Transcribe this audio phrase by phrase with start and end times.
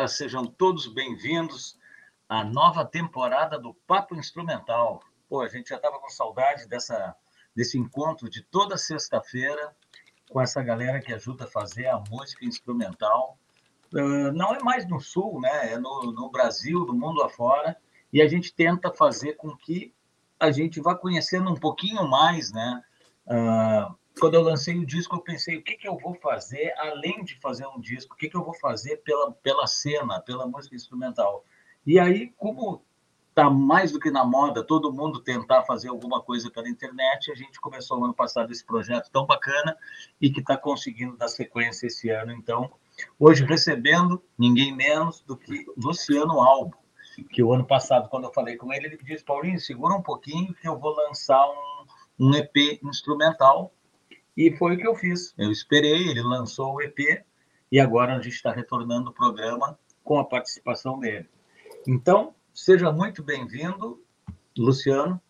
[0.00, 1.78] Galera, sejam todos bem-vindos
[2.26, 5.02] à nova temporada do Papo Instrumental.
[5.28, 7.14] Pô, a gente já estava com saudade dessa,
[7.54, 9.76] desse encontro de toda sexta-feira
[10.30, 13.36] com essa galera que ajuda a fazer a música instrumental.
[13.92, 15.74] Uh, não é mais no Sul, né?
[15.74, 17.76] É no, no Brasil, no mundo afora,
[18.10, 19.92] e a gente tenta fazer com que
[20.38, 22.82] a gente vá conhecendo um pouquinho mais, né?
[23.26, 27.24] Uh, quando eu lancei o disco, eu pensei o que, que eu vou fazer além
[27.24, 30.76] de fazer um disco, o que, que eu vou fazer pela, pela cena, pela música
[30.76, 31.44] instrumental.
[31.86, 32.82] E aí, como
[33.30, 37.34] está mais do que na moda todo mundo tentar fazer alguma coisa pela internet, a
[37.34, 39.76] gente começou no ano passado esse projeto tão bacana
[40.20, 42.32] e que está conseguindo dar sequência esse ano.
[42.32, 42.70] Então,
[43.18, 46.76] hoje recebendo ninguém menos do que Luciano Albo,
[47.30, 50.54] que o ano passado, quando eu falei com ele, ele disse, Paulinho, segura um pouquinho
[50.54, 53.72] que eu vou lançar um, um EP instrumental
[54.36, 55.34] e foi o que eu fiz.
[55.36, 57.24] Eu esperei, ele lançou o EP
[57.70, 61.28] e agora a gente está retornando o programa com a participação dele.
[61.86, 64.02] Então, seja muito bem-vindo,
[64.56, 65.20] Luciano.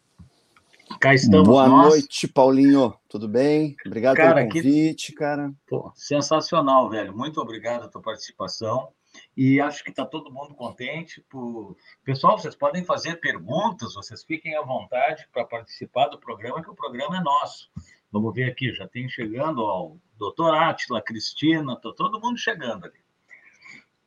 [0.99, 1.89] Cá estamos Boa nós.
[1.89, 2.95] noite, Paulinho.
[3.09, 3.77] Tudo bem?
[3.87, 5.13] Obrigado cara, pelo convite, que...
[5.13, 5.53] cara.
[5.69, 7.17] Pô, sensacional, velho.
[7.17, 8.89] Muito obrigado a tua participação.
[9.37, 11.25] E acho que está todo mundo contente.
[11.29, 11.77] Por...
[12.05, 16.75] Pessoal, vocês podem fazer perguntas, vocês fiquem à vontade para participar do programa, que o
[16.75, 17.71] programa é nosso.
[18.13, 22.99] Vamos ver aqui, já tem chegando o doutor Átila, Cristina, tô todo mundo chegando ali.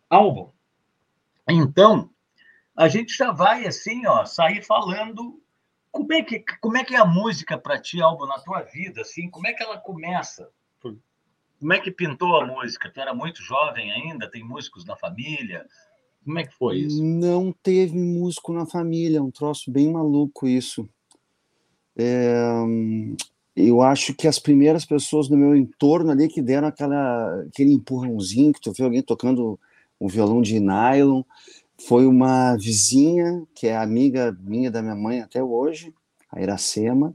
[0.09, 0.51] Álbum.
[1.49, 2.09] Então,
[2.75, 5.41] a gente já vai assim, ó, sair falando
[5.91, 9.01] como é que como é que é a música para ti, Álbum, na tua vida,
[9.01, 10.49] assim, como é que ela começa?
[11.63, 12.89] Como é que pintou a música?
[12.89, 15.65] Tu era muito jovem ainda, tem músicos na família?
[16.25, 17.01] Como é que foi isso?
[17.01, 20.89] Não teve músico na família, um troço bem maluco isso.
[21.95, 22.35] É,
[23.55, 28.53] eu acho que as primeiras pessoas no meu entorno ali que deram aquela, aquele empurrãozinho,
[28.53, 29.59] que tu vê alguém tocando
[30.01, 31.21] um violão de nylon,
[31.87, 35.93] foi uma vizinha, que é amiga minha da minha mãe até hoje,
[36.31, 37.13] a Iracema,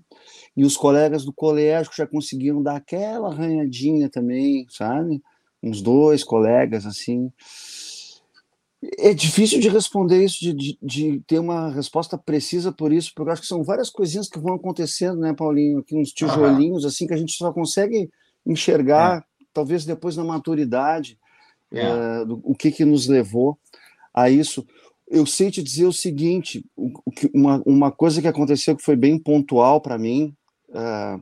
[0.56, 5.22] e os colegas do colégio já conseguiram dar aquela arranhadinha também, sabe?
[5.62, 7.32] Uns dois colegas, assim.
[8.99, 13.28] É difícil de responder isso, de, de, de, ter uma resposta precisa por isso, porque
[13.28, 15.81] eu acho que são várias coisinhas que vão acontecendo, né, Paulinho?
[15.81, 16.89] Aqui uns tijolinhos, uhum.
[16.89, 18.09] assim, que a gente só consegue
[18.47, 19.22] enxergar, é.
[19.53, 21.19] talvez depois na maturidade,
[21.72, 22.25] é.
[22.25, 23.59] Do, o que que nos levou
[24.15, 24.66] a isso.
[25.06, 26.65] Eu sei te dizer o seguinte,
[27.34, 30.34] uma, uma coisa que aconteceu que foi bem pontual para mim,
[30.72, 31.21] é,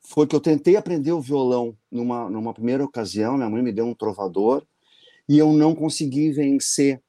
[0.00, 3.86] foi que eu tentei aprender o violão numa, numa primeira ocasião, minha mãe me deu
[3.86, 4.64] um trovador,
[5.28, 7.00] e eu não consegui vencer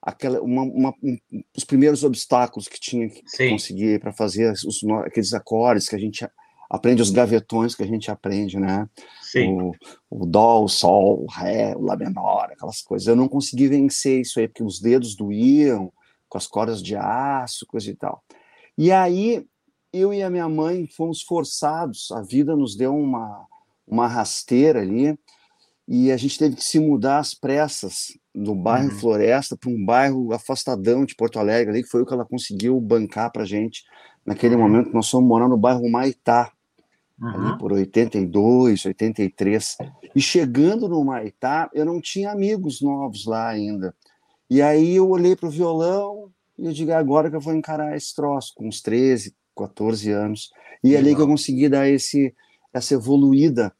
[0.00, 1.18] aquela, uma, uma, um,
[1.56, 3.50] os primeiros obstáculos que tinha que Sim.
[3.50, 6.26] conseguir para fazer os, aqueles acordes que a gente
[6.70, 8.88] aprende, os gavetões que a gente aprende, né?
[9.48, 9.72] O,
[10.10, 13.08] o dó, o sol, o ré, o lá menor, aquelas coisas.
[13.08, 15.92] Eu não consegui vencer isso aí, porque os dedos doíam,
[16.28, 18.22] com as cordas de aço, coisa e tal.
[18.76, 19.46] E aí,
[19.92, 23.46] eu e a minha mãe fomos forçados, a vida nos deu uma,
[23.86, 25.16] uma rasteira ali,
[25.86, 28.98] e a gente teve que se mudar às pressas do bairro uhum.
[28.98, 32.80] Floresta para um bairro afastadão de Porto Alegre, ali, que foi o que ela conseguiu
[32.80, 33.84] bancar para gente
[34.24, 34.62] naquele uhum.
[34.62, 36.50] momento nós fomos morar no bairro Maitá,
[37.20, 37.28] uhum.
[37.28, 39.76] ali por 82, 83.
[40.14, 43.94] E chegando no Maitá, eu não tinha amigos novos lá ainda.
[44.48, 47.54] E aí eu olhei para o violão e eu digo, é agora que eu vou
[47.54, 50.50] encarar esse troço, com uns 13, 14 anos.
[50.82, 52.34] E é ali que eu consegui dar esse,
[52.72, 53.72] essa evoluída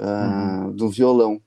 [0.00, 1.40] uh, do violão.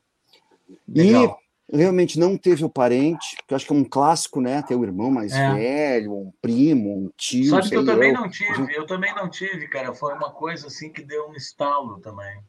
[0.93, 1.39] Legal.
[1.71, 4.61] E realmente não teve o parente, que eu acho que é um clássico, né?
[4.63, 5.53] Ter o irmão mais é.
[5.53, 7.51] velho, um primo, um tio.
[7.51, 8.19] Sabe que eu também eu.
[8.19, 9.93] não tive, eu também não tive, cara.
[9.93, 12.41] Foi uma coisa assim que deu um estalo também.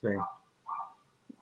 [0.00, 0.16] Sei.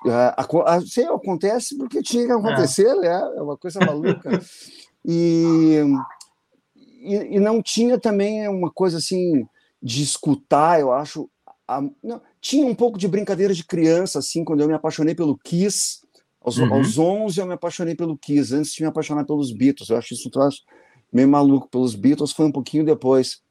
[0.04, 2.94] Uh, sei, acontece porque tinha que acontecer, é.
[2.96, 3.32] né?
[3.36, 4.28] É uma coisa maluca.
[5.04, 5.76] e,
[6.74, 9.46] e, e, não tinha também uma coisa assim
[9.80, 11.30] de escutar, eu acho.
[11.68, 15.38] A, não, tinha um pouco de brincadeira de criança, assim, quando eu me apaixonei pelo
[15.38, 16.00] Kiss.
[16.40, 16.72] Aos, uhum.
[16.72, 19.90] aos 11 eu me apaixonei pelo Kiss, antes de me apaixonar pelos Beatles.
[19.90, 20.62] Eu acho isso um troço
[21.12, 21.68] meio maluco.
[21.68, 23.42] Pelos Beatles foi um pouquinho depois.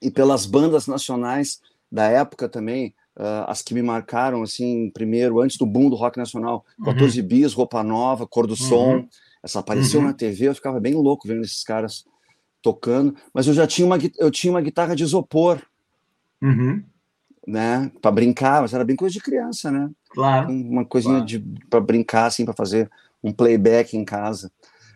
[0.00, 1.60] E pelas bandas nacionais
[1.90, 6.16] da época também, uh, as que me marcaram, assim, primeiro, antes do boom do rock
[6.16, 6.84] nacional, uhum.
[6.86, 8.96] 14 Bis, Roupa Nova, Cor do Som.
[8.96, 9.08] Uhum.
[9.42, 10.06] Essa apareceu uhum.
[10.06, 12.04] na TV, eu ficava bem louco vendo esses caras
[12.62, 13.14] tocando.
[13.34, 15.60] Mas eu já tinha uma, eu tinha uma guitarra de isopor.
[16.40, 16.82] Uhum
[17.46, 19.90] né, para brincar, mas era bem coisa de criança, né?
[20.10, 20.50] Claro.
[20.50, 21.44] Uma coisinha claro.
[21.68, 22.90] para brincar, assim, para fazer
[23.22, 24.50] um playback em casa.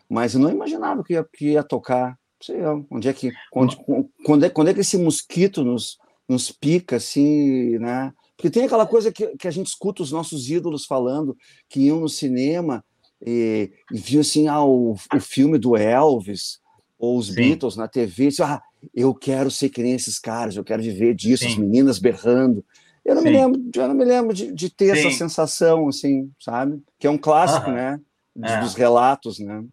[0.09, 2.19] Mas eu não imaginava que ia, que ia tocar.
[2.41, 3.33] Sei lá, onde é que.
[3.53, 3.79] Onde,
[4.25, 5.99] quando, é, quando é que esse mosquito nos,
[6.29, 8.13] nos pica, assim, né?
[8.37, 11.37] Porque tem aquela coisa que, que a gente escuta os nossos ídolos falando,
[11.69, 12.85] que iam no cinema
[13.25, 16.59] e, e viu assim ah, o, o filme do Elvis
[16.99, 17.35] ou os Sim.
[17.35, 18.61] Beatles na TV, disse, ah,
[18.95, 21.51] eu quero ser que nem esses caras, eu quero viver disso, Sim.
[21.51, 22.65] as meninas berrando.
[23.05, 23.29] Eu não Sim.
[23.29, 26.83] me lembro, eu não me lembro de, de ter essa sensação, assim, sabe?
[26.99, 28.01] Que é um clássico, né?
[28.43, 28.61] É.
[28.61, 29.65] Dos relatos, né?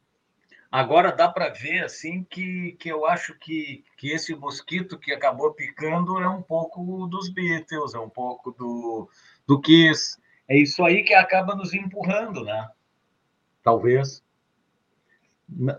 [0.72, 5.54] Agora dá para ver assim que, que eu acho que, que esse mosquito que acabou
[5.54, 9.10] picando é um pouco dos Beatles, é um pouco do,
[9.46, 10.18] do Kiss.
[10.48, 12.70] É isso aí que acaba nos empurrando, né?
[13.62, 14.24] Talvez.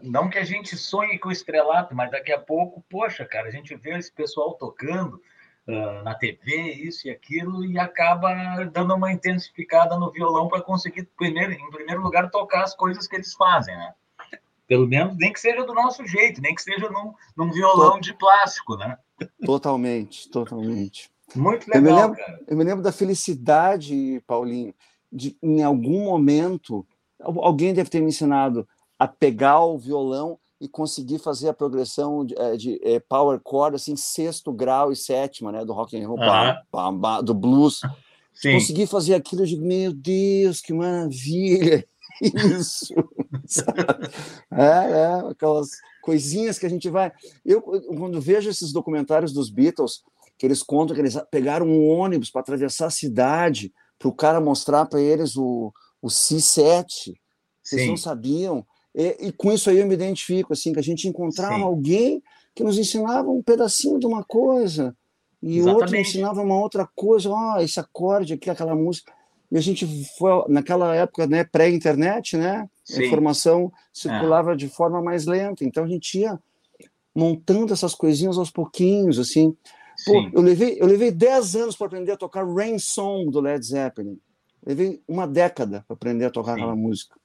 [0.03, 3.51] Não que a gente sonhe com o estrelato, mas daqui a pouco, poxa, cara, a
[3.51, 5.21] gente vê esse pessoal tocando
[5.67, 11.09] uh, na TV, isso e aquilo, e acaba dando uma intensificada no violão para conseguir,
[11.17, 13.95] primeiro, em primeiro lugar, tocar as coisas que eles fazem, né?
[14.69, 18.15] Pelo menos, nem que seja do nosso jeito, nem que seja num, num violão de
[18.15, 18.97] plástico, né?
[19.45, 21.11] Totalmente, totalmente.
[21.35, 22.41] Muito legal, eu me lembro, cara.
[22.47, 24.75] Eu me lembro da felicidade, Paulinho,
[25.11, 26.87] de em algum momento,
[27.21, 28.67] alguém deve ter me ensinado
[29.03, 33.41] a pegar o violão e conseguir fazer a progressão de, eh, de, de eh, power
[33.45, 37.25] chord assim sexto grau e sétima né do rock and roll uhum.
[37.25, 37.81] do blues
[38.33, 38.53] Sim.
[38.53, 41.85] conseguir fazer aquilo eu digo meu Deus que maravilha
[42.23, 42.95] isso
[44.53, 45.71] é, é, aquelas
[46.01, 47.11] coisinhas que a gente vai
[47.45, 50.05] eu quando vejo esses documentários dos Beatles
[50.39, 54.41] que eles contam que eles pegaram um ônibus para atravessar a cidade para o cara
[54.41, 57.17] mostrar para eles o, o C7
[57.65, 57.89] vocês Sim.
[57.89, 61.57] não sabiam e, e, com isso aí eu me identifico, assim, que a gente encontrava
[61.57, 61.63] Sim.
[61.63, 62.23] alguém
[62.55, 64.95] que nos ensinava um pedacinho de uma coisa
[65.43, 65.83] e Exatamente.
[65.83, 69.13] outro ensinava uma outra coisa, ó, oh, esse acorde aqui, aquela música.
[69.51, 69.87] E a gente
[70.17, 73.03] foi, naquela época, né, pré-internet, né, Sim.
[73.03, 74.57] a informação circulava é.
[74.57, 76.39] de forma mais lenta, então a gente ia
[77.15, 79.55] montando essas coisinhas aos pouquinhos, assim.
[80.07, 83.65] Pô, eu levei, eu levei 10 anos para aprender a tocar Rain Song do Led
[83.65, 84.19] Zeppelin.
[84.65, 86.61] Levei uma década para aprender a tocar Sim.
[86.61, 87.17] aquela música.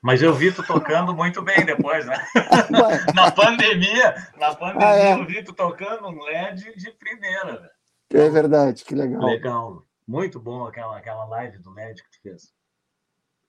[0.00, 2.16] Mas eu vi tu tocando muito bem depois, né?
[3.14, 5.12] na pandemia, na pandemia ah, é.
[5.14, 7.70] eu vi tu tocando um LED de primeira, velho.
[8.14, 9.22] É verdade, que legal.
[9.22, 9.86] Legal.
[10.06, 12.52] Muito bom aquela, aquela live do LED que tu fez.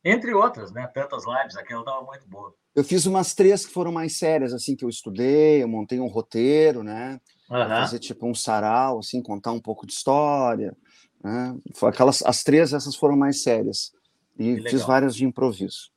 [0.05, 0.85] Entre outras, né?
[0.87, 2.53] Tantas lives, aquela estava muito boa.
[2.75, 6.07] Eu fiz umas três que foram mais sérias, assim, que eu estudei, eu montei um
[6.07, 7.19] roteiro, né?
[7.49, 7.67] Uhum.
[7.67, 10.75] Fazer tipo um sarau, assim, contar um pouco de história.
[11.23, 11.55] Né?
[11.83, 13.91] Aquelas, as três, essas foram mais sérias.
[14.37, 15.92] E fiz várias de improviso.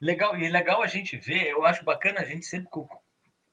[0.00, 2.68] Legal, e legal a gente ver, eu acho bacana a gente sempre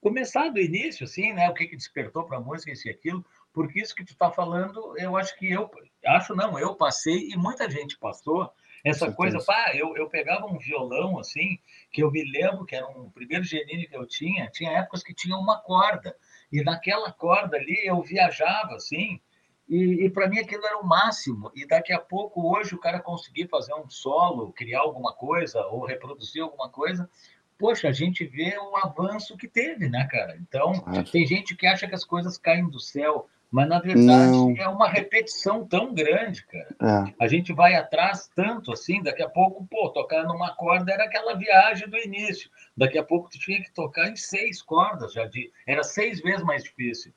[0.02, 1.50] começar do início, assim, né?
[1.50, 4.30] O que, que despertou para a música, isso e aquilo, porque isso que tu está
[4.30, 5.70] falando, eu acho que eu,
[6.06, 8.52] acho não, eu passei e muita gente passou
[8.84, 11.58] essa coisa, pá, eu, eu pegava um violão, assim,
[11.92, 15.12] que eu me lembro que era um primeiro Genini que eu tinha, tinha épocas que
[15.12, 16.16] tinha uma corda,
[16.52, 19.20] e naquela corda ali eu viajava, assim,
[19.68, 21.52] e, e para mim aquilo era o máximo.
[21.56, 25.86] E daqui a pouco, hoje, o cara conseguir fazer um solo, criar alguma coisa, ou
[25.86, 27.10] reproduzir alguma coisa,
[27.58, 30.38] poxa, a gente vê o avanço que teve, né, cara?
[30.38, 30.74] Então,
[31.12, 34.56] tem gente que acha que as coisas caem do céu, mas na verdade Não.
[34.58, 36.76] é uma repetição tão grande, cara.
[36.82, 37.14] É.
[37.24, 41.36] A gente vai atrás tanto assim, daqui a pouco, pô, tocar numa corda era aquela
[41.36, 42.50] viagem do início.
[42.76, 46.44] Daqui a pouco tu tinha que tocar em seis cordas, já de, era seis vezes
[46.44, 47.14] mais difícil.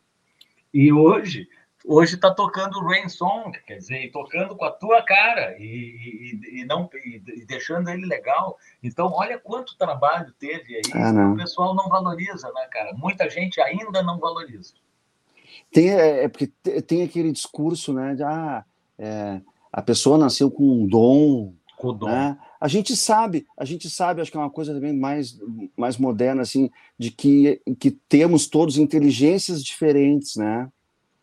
[0.73, 1.49] E hoje
[1.85, 6.64] hoje está tocando Rain Song, quer dizer, tocando com a tua cara e, e, e
[6.64, 8.58] não e, deixando ele legal.
[8.82, 10.82] Então, olha quanto trabalho teve aí.
[10.94, 12.92] Ah, o pessoal não valoriza, né, cara?
[12.94, 14.75] Muita gente ainda não valoriza.
[15.73, 16.47] Tem, é, é porque
[16.82, 18.64] tem aquele discurso, né, de ah,
[18.99, 19.40] é,
[19.73, 21.54] a pessoa nasceu com um dom.
[21.76, 22.06] Com dom.
[22.06, 22.37] Né?
[22.61, 25.38] A gente sabe, a gente sabe, acho que é uma coisa também mais,
[25.76, 30.68] mais moderna, assim, de que, que temos todos inteligências diferentes, né?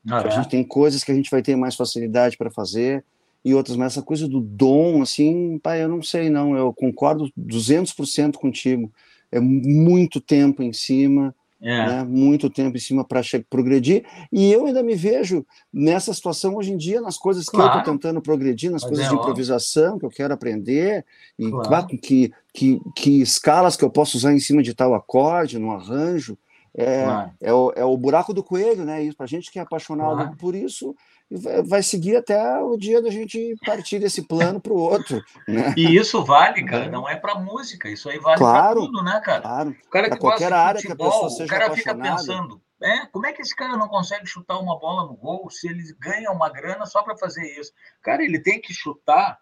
[0.09, 3.03] Ah, a gente tem coisas que a gente vai ter mais facilidade para fazer
[3.43, 7.31] e outras, mas essa coisa do dom, assim, pai, eu não sei, não, eu concordo
[7.39, 8.91] 200% contigo.
[9.31, 11.85] É muito tempo em cima, é.
[11.85, 14.03] né, muito tempo em cima para progredir.
[14.31, 17.73] E eu ainda me vejo nessa situação hoje em dia, nas coisas que claro.
[17.73, 19.99] eu estou tentando progredir, nas mas coisas é de improvisação óbvio.
[19.99, 21.05] que eu quero aprender,
[21.37, 21.87] e claro.
[21.87, 26.37] que, que, que escalas que eu posso usar em cima de tal acorde, no arranjo.
[26.77, 29.01] É, é, o, é o buraco do coelho, né?
[29.01, 30.95] Isso para gente que é apaixonado por isso
[31.65, 35.23] vai seguir até o dia da gente partir desse plano para o outro.
[35.47, 35.73] Né?
[35.77, 39.21] E isso vale, cara, não é para música, isso aí vale claro, para tudo, né,
[39.23, 39.41] cara?
[39.41, 39.75] Claro.
[39.85, 43.05] O cara que qualquer área futebol, que a pessoa seja o cara fica pensando, é,
[43.07, 46.31] como é que esse cara não consegue chutar uma bola no gol se ele ganha
[46.31, 47.71] uma grana só para fazer isso?
[48.01, 49.37] Cara, ele tem que chutar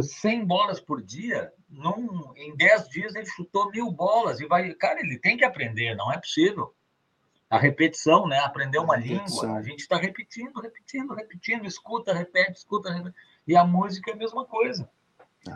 [0.00, 4.72] 100 bolas por dia, num, em 10 dias ele chutou mil bolas e vai.
[4.74, 6.74] Cara, ele tem que aprender, não é possível.
[7.50, 8.38] A repetição, né?
[8.38, 13.14] Aprender uma língua, a gente está repetindo, repetindo, repetindo, escuta, repete, escuta, repete.
[13.46, 14.88] E a música é a mesma coisa.
[15.46, 15.52] É.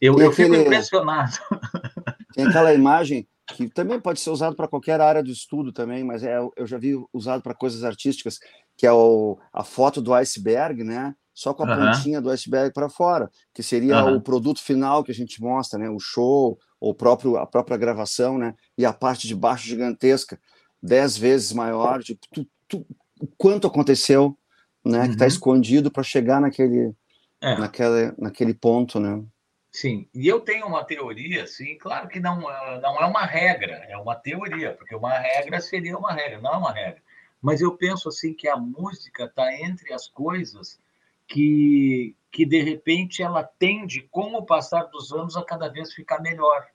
[0.00, 1.36] Eu, eu aquele, fico impressionado.
[2.32, 6.22] Tem aquela imagem que também pode ser usado para qualquer área do estudo também, mas
[6.22, 8.40] é, eu já vi usado para coisas artísticas,
[8.76, 11.14] que é o, a foto do iceberg, né?
[11.34, 11.92] Só com a uhum.
[11.92, 14.16] pontinha do iceberg para fora, que seria uhum.
[14.16, 15.90] o produto final que a gente mostra, né?
[15.90, 18.54] O show, ou próprio a própria gravação, né?
[18.78, 20.38] E a parte de baixo gigantesca,
[20.80, 22.86] dez vezes maior, de tu, tu,
[23.36, 24.38] quanto aconteceu,
[24.84, 24.98] né?
[24.98, 25.06] Tá uhum.
[25.08, 26.94] Que está escondido para chegar naquele,
[27.40, 27.58] é.
[27.58, 29.20] naquele, naquele ponto, né?
[29.72, 33.96] Sim, e eu tenho uma teoria, assim, claro que não, não é uma regra, é
[33.96, 37.02] uma teoria, porque uma regra seria uma regra, não é uma regra.
[37.42, 40.78] Mas eu penso assim que a música está entre as coisas
[41.26, 46.20] que, que de repente ela tende, com o passar dos anos, a cada vez ficar
[46.20, 46.66] melhor.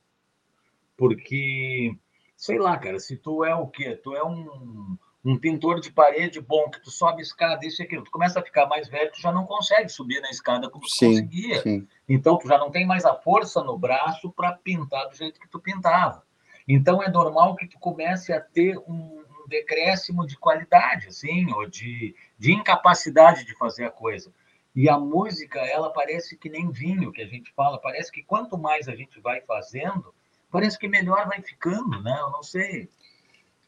[0.98, 1.96] Porque,
[2.36, 3.96] sei lá, cara, se tu é o quê?
[3.96, 8.04] Tu é um, um pintor de parede bom, que tu sobe escada, isso e aquilo,
[8.04, 10.98] tu começa a ficar mais velho, tu já não consegue subir na escada como sim,
[10.98, 11.62] tu conseguia.
[11.62, 11.88] Sim.
[12.08, 15.50] Então, tu já não tem mais a força no braço para pintar do jeito que
[15.50, 16.24] tu pintava.
[16.68, 21.68] Então, é normal que tu comece a ter um, um decréscimo de qualidade, assim, ou
[21.68, 24.32] de, de incapacidade de fazer a coisa.
[24.76, 28.58] E a música, ela parece que nem vinho, que a gente fala, parece que quanto
[28.58, 30.14] mais a gente vai fazendo,
[30.52, 32.16] parece que melhor vai ficando, né?
[32.22, 32.88] Eu não sei.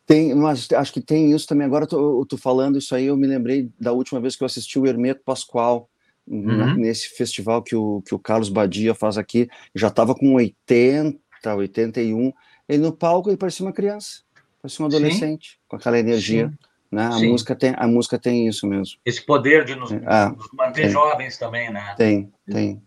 [0.06, 1.66] Tem, mas acho que tem isso também.
[1.66, 4.78] Agora eu tô, falando isso aí, eu me lembrei da última vez que eu assisti
[4.80, 5.90] o Hermeto Pascoal,
[6.28, 6.76] uhum.
[6.76, 9.50] nesse festival que o, que o Carlos Badia faz aqui.
[9.74, 11.20] Já estava com 80,
[11.56, 12.34] 81.
[12.68, 14.22] Ele no palco, ele parecia uma criança,
[14.62, 15.58] parecia um adolescente, Sim.
[15.68, 16.50] com aquela energia.
[16.50, 16.58] Sim.
[16.92, 17.06] Né?
[17.06, 18.98] A, música tem, a música tem isso mesmo.
[19.06, 20.90] Esse poder de nos, ah, nos manter tem.
[20.90, 21.96] jovens também, né?
[21.98, 22.82] Tem, tem.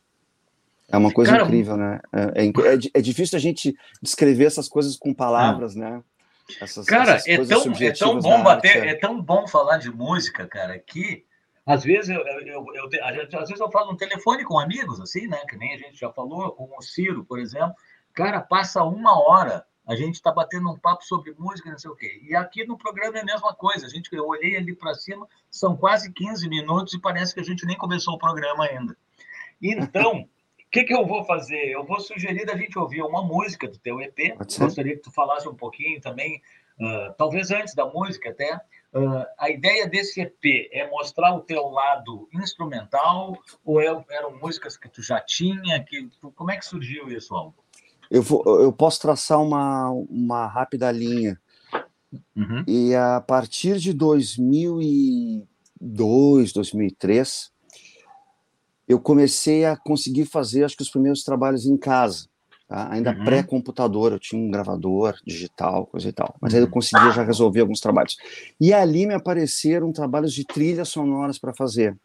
[0.88, 2.00] É uma coisa Cara, incrível, né?
[2.12, 5.80] É, é, é, é, difícil a gente descrever essas coisas com palavras, ah.
[5.80, 6.02] né?
[6.60, 8.90] Essas, cara, essas é, tão, é tão bom bater, arte, é.
[8.90, 11.24] é tão bom falar de música, cara, que
[11.64, 15.26] às vezes eu, eu, eu, eu às vezes eu falo no telefone com amigos, assim,
[15.26, 15.38] né?
[15.48, 17.74] Que nem a gente já falou, com o Ciro, por exemplo.
[18.12, 21.96] Cara, passa uma hora, a gente está batendo um papo sobre música, não sei o
[21.96, 22.20] quê.
[22.22, 23.86] E aqui no programa é a mesma coisa.
[23.86, 27.44] A gente, eu olhei ali para cima, são quase 15 minutos e parece que a
[27.44, 28.96] gente nem começou o programa ainda.
[29.62, 30.28] Então,
[30.74, 31.70] que, que eu vou fazer?
[31.70, 34.36] Eu vou sugerir a gente ouvir uma música do teu EP.
[34.58, 36.42] Gostaria que tu falasse um pouquinho também,
[36.80, 38.56] uh, talvez antes da música até.
[38.92, 44.76] Uh, a ideia desse EP é mostrar o teu lado instrumental ou é, eram músicas
[44.76, 45.80] que tu já tinha?
[45.84, 47.54] Que, como é que surgiu isso, Aldo?
[48.10, 51.38] Eu, vou, eu posso traçar uma, uma rápida linha.
[52.36, 52.64] Uhum.
[52.66, 57.52] E a partir de 2002, 2003,
[58.86, 62.26] eu comecei a conseguir fazer, acho que os primeiros trabalhos em casa,
[62.68, 62.92] tá?
[62.92, 63.24] ainda uhum.
[63.24, 66.70] pré-computador, eu tinha um gravador digital, coisa e tal, mas aí eu uhum.
[66.70, 68.16] conseguia já resolver alguns trabalhos.
[68.60, 71.96] E ali me apareceram trabalhos de trilhas sonoras para fazer,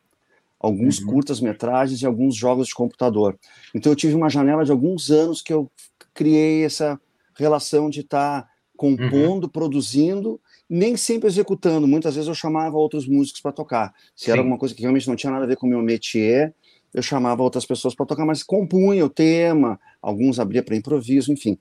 [0.60, 1.08] alguns uhum.
[1.08, 3.38] curtas-metragens e alguns jogos de computador.
[3.74, 5.72] Então eu tive uma janela de alguns anos que eu
[6.14, 7.00] criei essa
[7.36, 9.50] relação de estar tá compondo, uhum.
[9.50, 10.40] produzindo,
[10.70, 11.88] nem sempre executando.
[11.88, 13.94] Muitas vezes eu chamava outros músicos para tocar.
[14.16, 14.32] Se Sim.
[14.32, 16.54] era alguma coisa que realmente não tinha nada a ver com o meu métier,
[16.94, 21.58] eu chamava outras pessoas para tocar, mas compunha o tema, alguns abria para improviso, enfim.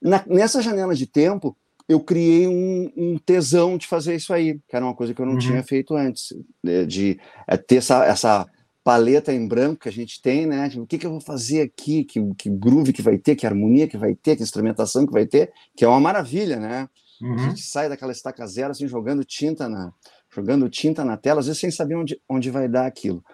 [0.00, 1.56] Na, nessa janela de tempo,
[1.92, 5.26] eu criei um, um, tesão de fazer isso aí, que era uma coisa que eu
[5.26, 5.38] não uhum.
[5.38, 6.32] tinha feito antes,
[6.62, 8.46] de, de é, ter essa, essa
[8.82, 10.68] paleta em branco que a gente tem, né?
[10.68, 12.04] Tipo, o que, que eu vou fazer aqui?
[12.04, 13.36] Que, que groove que vai ter?
[13.36, 14.36] Que harmonia que vai ter?
[14.36, 15.52] Que instrumentação que vai ter?
[15.76, 16.88] Que é uma maravilha, né?
[17.20, 17.34] Uhum.
[17.34, 19.92] A gente sai daquela estaca zero assim, jogando tinta na,
[20.34, 23.24] jogando tinta na tela, às vezes sem saber onde, onde vai dar aquilo.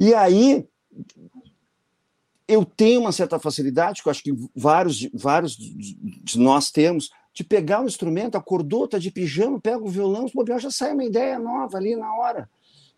[0.00, 0.64] E aí
[2.46, 7.44] eu tenho uma certa facilidade, que eu acho que vários, vários de nós temos, de
[7.44, 11.38] pegar o instrumento, acordou, tá de pijama, pega o violão, bobear, já sai uma ideia
[11.38, 12.50] nova ali na hora.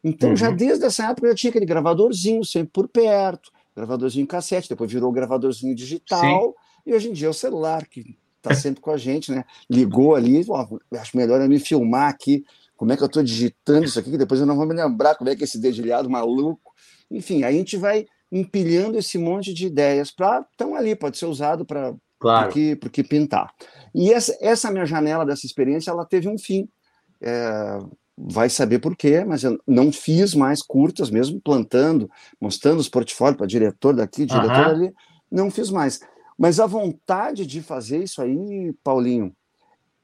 [0.02, 0.36] Então, uhum.
[0.36, 5.12] já desde essa época, eu tinha aquele gravadorzinho sempre por perto, gravadorzinho cassete, depois virou
[5.12, 6.90] gravadorzinho digital, Sim.
[6.90, 9.44] e hoje em dia é o celular, que está sempre com a gente, né?
[9.68, 10.42] Ligou ali,
[10.94, 12.42] acho melhor eu me filmar aqui,
[12.78, 15.16] como é que eu estou digitando isso aqui, que depois eu não vou me lembrar
[15.16, 16.72] como é que é esse dedilhado maluco.
[17.10, 21.26] Enfim, aí a gente vai empilhando esse monte de ideias para estão ali, pode ser
[21.26, 22.46] usado para claro.
[22.46, 23.52] porque, porque pintar.
[23.94, 26.68] E essa, essa minha janela dessa experiência, ela teve um fim.
[27.20, 27.78] É,
[28.16, 33.38] vai saber por quê, mas eu não fiz mais curtas, mesmo plantando, mostrando os portfólios
[33.38, 34.70] para diretor daqui, diretor uhum.
[34.70, 34.94] ali,
[35.30, 36.00] não fiz mais.
[36.38, 39.34] Mas a vontade de fazer isso aí, Paulinho,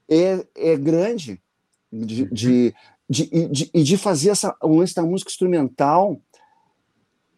[0.08, 1.40] é, é grande,
[1.92, 2.74] de, de,
[3.08, 6.20] de, de, de fazer essa, o lance da música instrumental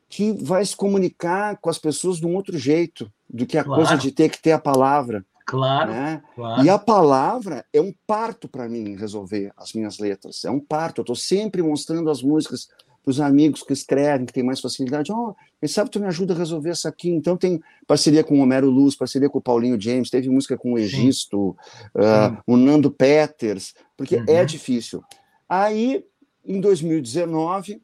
[0.09, 3.83] que vai se comunicar com as pessoas de um outro jeito do que a claro.
[3.83, 5.25] coisa de ter que ter a palavra.
[5.49, 6.23] Claro, né?
[6.35, 6.63] claro.
[6.63, 10.45] E a palavra é um parto para mim resolver as minhas letras.
[10.45, 11.01] É um parto.
[11.01, 12.69] Eu estou sempre mostrando as músicas
[13.07, 15.11] os amigos que escrevem, que têm mais facilidade.
[15.11, 17.09] Oh, quem sabe tu me ajuda a resolver isso aqui?
[17.09, 20.75] Então tem parceria com o Homero Luz, parceria com o Paulinho James, teve música com
[20.75, 21.57] o Egisto,
[21.95, 24.25] uh, o Nando Peters, porque é uhum.
[24.29, 25.03] é difícil.
[25.49, 26.05] Aí,
[26.45, 27.81] em 2019,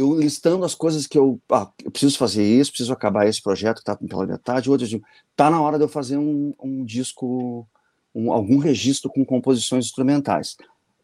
[0.00, 3.76] eu listando as coisas que eu, ah, eu preciso fazer isso, preciso acabar esse projeto
[3.76, 5.04] que está pela metade, outro eu digo,
[5.36, 7.68] tá na hora de eu fazer um, um disco,
[8.14, 10.56] um, algum registro com composições instrumentais.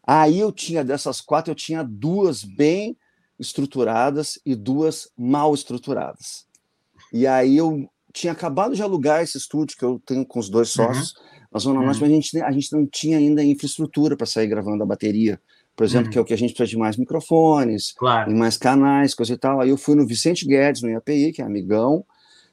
[0.05, 2.97] Aí eu tinha, dessas quatro, eu tinha duas bem
[3.39, 6.45] estruturadas e duas mal estruturadas.
[7.13, 10.75] E aí eu tinha acabado de alugar esse estúdio que eu tenho com os dois
[10.75, 10.85] uhum.
[10.85, 11.45] sócios, uhum.
[11.51, 12.01] na Zona Norte, uhum.
[12.01, 15.39] mas a gente, a gente não tinha ainda infraestrutura para sair gravando a bateria
[15.77, 16.11] por exemplo, uhum.
[16.11, 18.35] que é o que a gente precisa de mais microfones, claro.
[18.35, 19.61] mais canais, coisa e tal.
[19.61, 22.03] Aí eu fui no Vicente Guedes, no IAPI, que é amigão,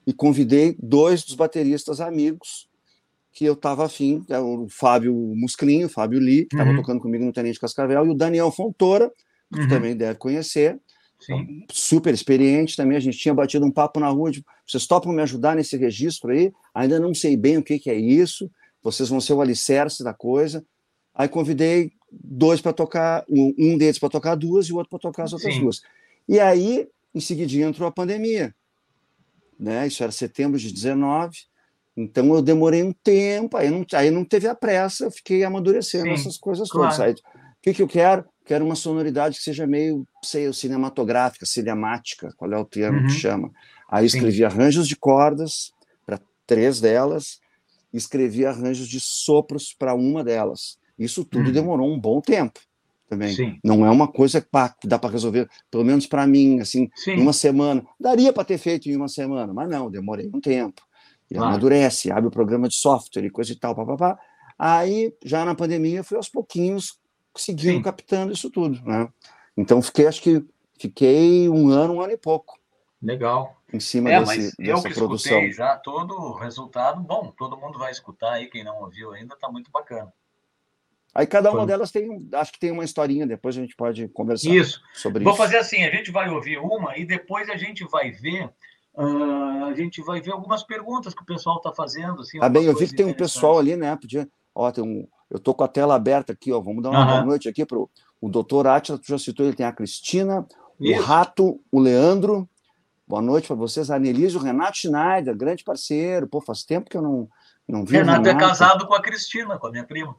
[0.07, 2.69] e convidei dois dos bateristas amigos
[3.33, 6.77] que eu estava afim, é o Fábio Musclinho, o Fábio Lee, que estava uhum.
[6.77, 9.11] tocando comigo no Tenente Cascavel, e o Daniel Fontoura,
[9.53, 9.69] que uhum.
[9.69, 10.79] também deve conhecer,
[11.21, 15.13] então, super experiente também, a gente tinha batido um papo na rua, de, vocês topam
[15.13, 16.53] me ajudar nesse registro aí?
[16.75, 18.49] Ainda não sei bem o que, que é isso,
[18.83, 20.65] vocês vão ser o alicerce da coisa.
[21.15, 21.91] Aí convidei
[22.23, 25.55] dois para tocar, um deles para tocar duas e o outro para tocar as outras
[25.55, 25.61] Sim.
[25.61, 25.83] duas.
[26.29, 28.55] E aí, em seguida, entrou a pandemia.
[29.59, 29.87] Né?
[29.87, 31.39] Isso era setembro de 19.
[31.97, 36.07] Então eu demorei um tempo, aí não, aí não teve a pressa, eu fiquei amadurecendo
[36.07, 36.91] Sim, essas coisas claro.
[36.91, 37.01] todas.
[37.01, 38.25] Aí, o que, que eu quero?
[38.45, 43.07] Quero uma sonoridade que seja meio, sei, cinematográfica, cinemática, qual é o termo uhum.
[43.07, 43.53] que chama.
[43.89, 44.45] Aí escrevi Sim.
[44.45, 45.73] arranjos de cordas
[46.05, 47.39] para três delas,
[47.93, 50.79] escrevi arranjos de sopros para uma delas.
[50.99, 51.53] Isso tudo uhum.
[51.53, 52.61] demorou um bom tempo
[53.09, 53.35] também.
[53.35, 53.59] Sim.
[53.63, 57.13] Não é uma coisa que pá, dá para resolver, pelo menos para mim, assim, Sim.
[57.13, 57.85] em uma semana.
[57.99, 60.83] Daria para ter feito em uma semana, mas não, demorei um tempo.
[61.31, 61.51] E claro.
[61.51, 64.19] amadurece, abre o programa de software e coisa e tal, papapá.
[64.59, 66.99] Aí, já na pandemia, fui aos pouquinhos
[67.37, 67.83] seguindo Sim.
[67.83, 69.09] captando isso tudo, né?
[69.57, 70.45] Então, fiquei, acho que
[70.79, 72.59] fiquei um ano, um ano e pouco.
[73.03, 73.57] Legal.
[73.73, 75.51] Em cima é, desse, eu dessa produção.
[75.51, 79.51] já todo o resultado, bom, todo mundo vai escutar aí, quem não ouviu ainda, tá
[79.51, 80.13] muito bacana.
[81.15, 81.67] Aí cada uma Foi.
[81.67, 84.81] delas tem, acho que tem uma historinha, depois a gente pode conversar isso.
[84.93, 85.39] sobre Vou isso.
[85.39, 88.51] Vou fazer assim, a gente vai ouvir uma e depois a gente vai ver,
[88.95, 92.21] uh, a gente vai ver algumas perguntas que o pessoal está fazendo.
[92.23, 93.95] Assim, ah, bem, eu vi que tem um pessoal ali, né?
[93.95, 97.05] Podia, ó, tem um, eu tô com a tela aberta aqui, ó, vamos dar uma
[97.05, 100.45] boa noite aqui para o doutor Atila, tu já citou, ele tem a Cristina,
[100.81, 101.01] isso.
[101.01, 102.49] o Rato, o Leandro,
[103.07, 106.97] boa noite para vocês, a Anelise, o Renato Schneider, grande parceiro, pô, faz tempo que
[106.97, 107.29] eu não,
[107.69, 110.17] não vi Renato, Renato é casado com a Cristina, com a minha prima.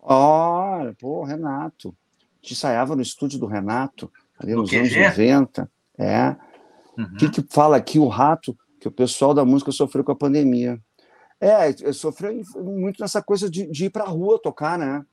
[0.00, 1.88] Olha, pô, Renato.
[1.88, 5.70] A gente ensaiava no estúdio do Renato, ali nos anos 90.
[5.98, 6.36] É.
[6.96, 7.16] O uhum.
[7.16, 10.80] que, que fala aqui o rato que o pessoal da música sofreu com a pandemia?
[11.40, 15.04] É, sofreu muito nessa coisa de, de ir para a rua tocar, né?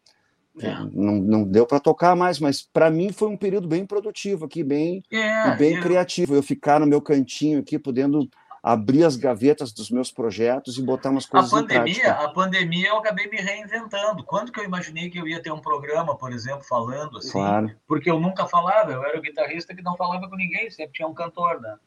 [0.59, 0.73] É.
[0.93, 4.63] Não, não deu para tocar mais, mas para mim foi um período bem produtivo aqui,
[4.63, 5.81] bem, é, bem é.
[5.81, 6.33] criativo.
[6.33, 8.29] Eu ficar no meu cantinho aqui, podendo
[8.65, 12.97] abrir as gavetas dos meus projetos e botar umas coisas a pandemia, A pandemia eu
[12.97, 14.23] acabei me reinventando.
[14.23, 17.34] Quando que eu imaginei que eu ia ter um programa, por exemplo, falando assim?
[17.34, 17.75] Claro.
[17.88, 21.08] Porque eu nunca falava, eu era o guitarrista que não falava com ninguém, sempre tinha
[21.08, 21.78] um cantor, né?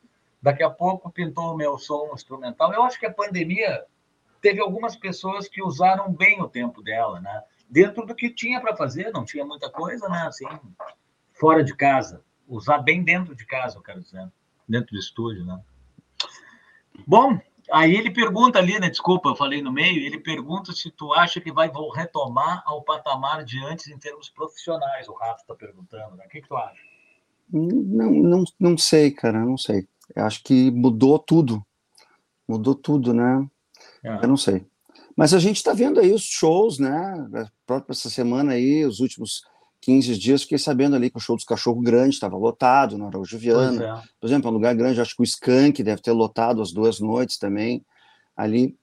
[0.40, 2.72] Daqui a pouco pintou o meu som instrumental.
[2.72, 3.82] Eu acho que a pandemia
[4.40, 7.42] teve algumas pessoas que usaram bem o tempo dela, né?
[7.68, 10.28] Dentro do que tinha para fazer, não tinha muita coisa, né?
[10.28, 10.46] Assim,
[11.32, 12.22] fora de casa.
[12.46, 14.30] Usar bem dentro de casa, eu quero dizer.
[14.68, 15.60] Dentro do estúdio, né?
[17.06, 17.38] Bom,
[17.72, 18.88] aí ele pergunta ali, né?
[18.88, 20.04] Desculpa, eu falei no meio.
[20.04, 25.08] Ele pergunta se tu acha que vai retomar ao patamar de antes em termos profissionais.
[25.08, 26.24] O Rafa está perguntando, né?
[26.26, 26.80] O que, que tu acha?
[27.50, 29.86] Não, não, não sei, cara, não sei.
[30.14, 31.64] Eu acho que mudou tudo.
[32.46, 33.46] Mudou tudo, né?
[34.04, 34.24] É.
[34.24, 34.66] Eu não sei.
[35.16, 37.50] Mas a gente está vendo aí os shows, né?
[37.66, 39.42] Própria essa semana aí, os últimos
[39.80, 43.38] 15 dias, fiquei sabendo ali que o show dos Cachorro Grande estava lotado na Araújo
[43.38, 43.84] Viana.
[43.84, 44.08] É.
[44.20, 47.00] Por exemplo, é um lugar grande, acho que o Skank deve ter lotado as duas
[47.00, 47.84] noites também
[48.36, 48.76] ali.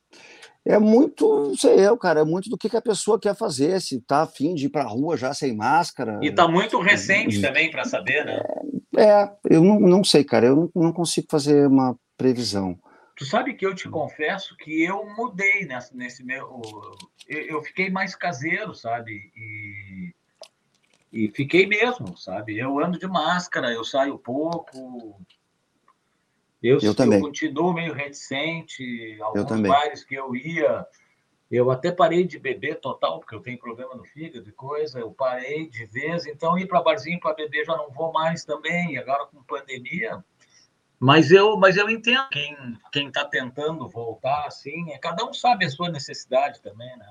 [0.66, 3.80] É muito, não sei eu, cara, é muito do que, que a pessoa quer fazer,
[3.80, 6.20] se tá afim de ir para a rua já sem máscara.
[6.24, 8.42] E tá muito recente também para saber, né?
[8.98, 12.80] É, é, eu não, não sei, cara, eu não, não consigo fazer uma previsão.
[13.16, 16.62] Tu sabe que eu te confesso que eu mudei nesse, nesse meu.
[17.28, 19.32] Eu, eu fiquei mais caseiro, sabe?
[19.38, 20.14] E
[21.12, 22.58] e fiquei mesmo, sabe?
[22.58, 25.20] Eu ando de máscara, eu saio pouco.
[26.62, 27.20] Eu, eu também.
[27.20, 29.18] Eu continuo meio reticente.
[29.22, 30.86] Alguns bares que eu ia,
[31.50, 35.00] eu até parei de beber total, porque eu tenho problema no fígado e coisa.
[35.00, 36.26] Eu parei de vez.
[36.26, 38.98] Então, ir para barzinho para beber já não vou mais também.
[38.98, 40.24] Agora, com pandemia.
[41.00, 44.92] Mas eu, mas eu entendo quem quem está tentando voltar assim.
[44.92, 47.06] É, cada um sabe a sua necessidade também, né?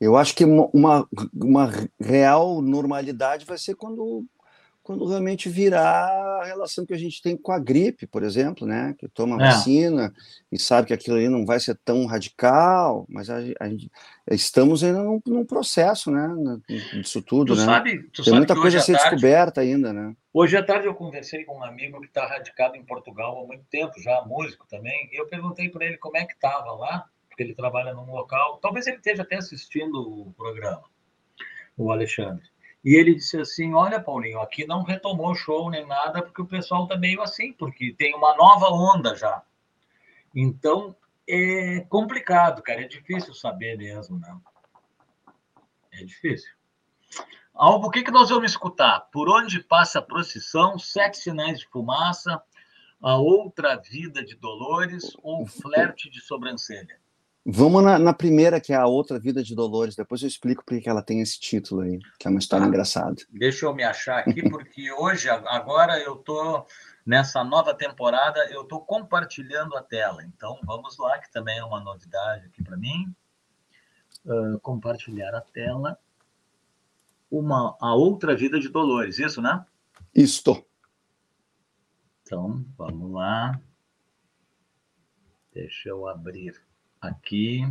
[0.00, 4.24] Eu acho que uma, uma real normalidade vai ser quando
[4.88, 6.08] quando realmente virar
[6.40, 8.94] a relação que a gente tem com a gripe, por exemplo, né?
[8.98, 9.50] Que toma é.
[9.50, 10.14] vacina
[10.50, 13.92] e sabe que aquilo ali não vai ser tão radical, mas a, a gente,
[14.30, 16.26] estamos ainda num, num, processo, né?
[16.66, 17.66] Disso tudo, tu né?
[17.66, 20.16] Sabe, tu tem muita coisa a ser tarde, descoberta ainda, né?
[20.32, 23.64] Hoje à tarde eu conversei com um amigo que está radicado em Portugal há muito
[23.70, 27.04] tempo, já músico também, e eu perguntei para ele como é que estava lá,
[27.38, 30.82] porque ele trabalha num local, talvez ele esteja até assistindo o programa,
[31.76, 32.44] o Alexandre.
[32.84, 36.82] E ele disse assim: Olha, Paulinho, aqui não retomou show nem nada, porque o pessoal
[36.82, 39.40] está meio assim, porque tem uma nova onda já.
[40.34, 40.96] Então,
[41.28, 44.36] é complicado, cara, é difícil saber mesmo, né?
[45.92, 46.52] É difícil.
[47.54, 49.08] Algo, o que, que nós vamos escutar?
[49.12, 52.42] Por onde passa a procissão, sete sinais de fumaça,
[53.00, 56.98] a outra vida de Dolores ou flerte de sobrancelha?
[57.50, 59.96] Vamos na, na, primeira, que é a outra vida de Dolores.
[59.96, 62.68] Depois eu explico por que ela tem esse título aí, que é uma história ah,
[62.68, 63.16] engraçada.
[63.30, 66.66] Deixa eu me achar aqui, porque hoje, agora eu tô
[67.06, 70.22] nessa nova temporada, eu tô compartilhando a tela.
[70.24, 73.10] Então vamos lá, que também é uma novidade aqui para mim.
[74.26, 75.98] Uh, compartilhar a tela.
[77.30, 79.64] Uma, a outra vida de Dolores, isso, né?
[80.14, 80.66] Isto.
[82.20, 83.58] Então, vamos lá.
[85.54, 86.67] Deixa eu abrir
[87.00, 87.66] aqui.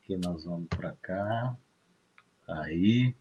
[0.00, 1.56] Aqui nós vamos para cá.
[2.46, 3.14] Aí.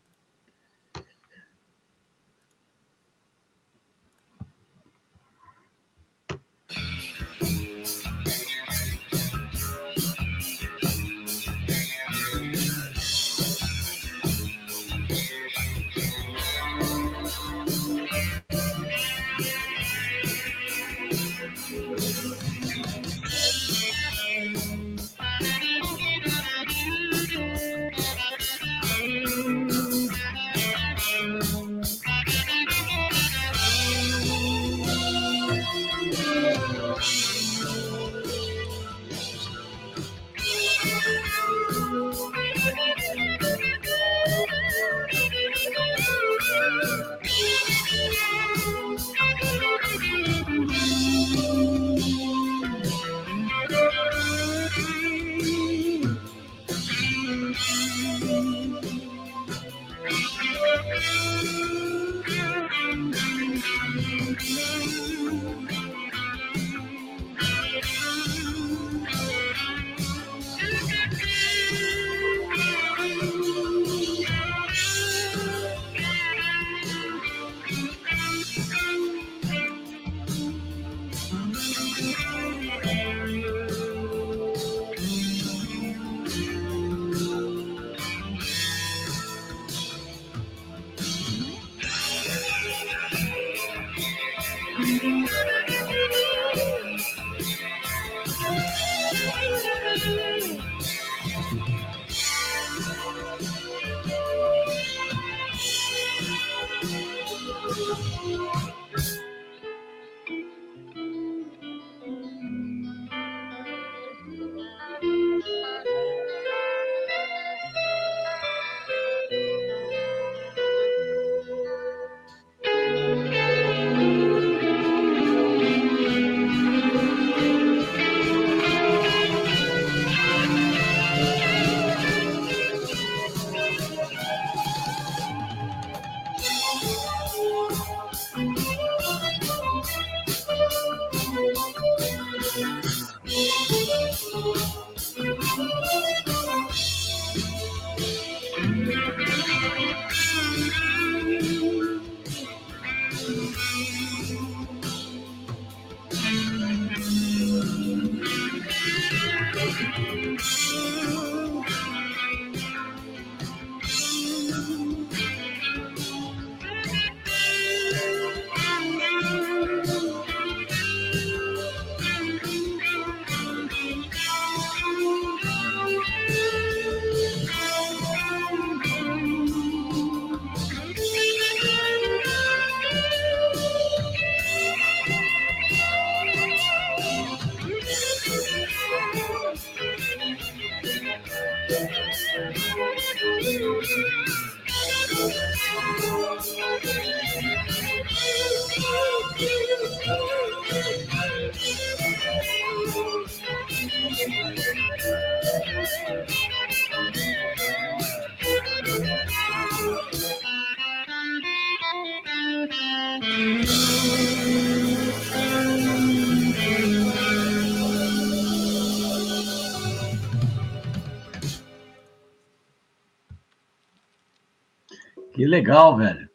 [225.54, 226.28] Legal, velho.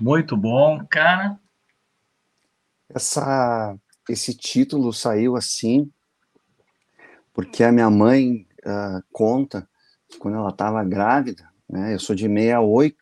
[0.00, 1.38] Muito bom, cara.
[2.88, 3.76] Essa,
[4.08, 5.90] esse título saiu assim
[7.34, 9.68] porque a minha mãe uh, conta
[10.08, 12.96] que quando ela estava grávida, né, eu sou de 68,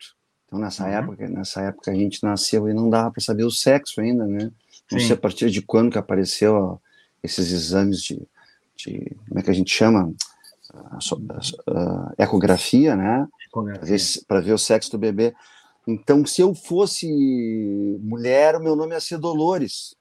[0.44, 0.90] então nessa uhum.
[0.90, 4.50] época, nessa época a gente nasceu e não dava para saber o sexo ainda, né?
[4.90, 5.06] Não Sim.
[5.06, 6.78] sei a partir de quando que apareceu ó,
[7.22, 8.20] esses exames de,
[8.76, 10.12] de, como é que a gente chama,
[10.74, 13.26] uh, ecografia, né?
[13.52, 15.34] Para ver, ver o sexo do bebê.
[15.86, 17.06] Então, se eu fosse
[18.00, 19.94] mulher, o meu nome ia ser Dolores,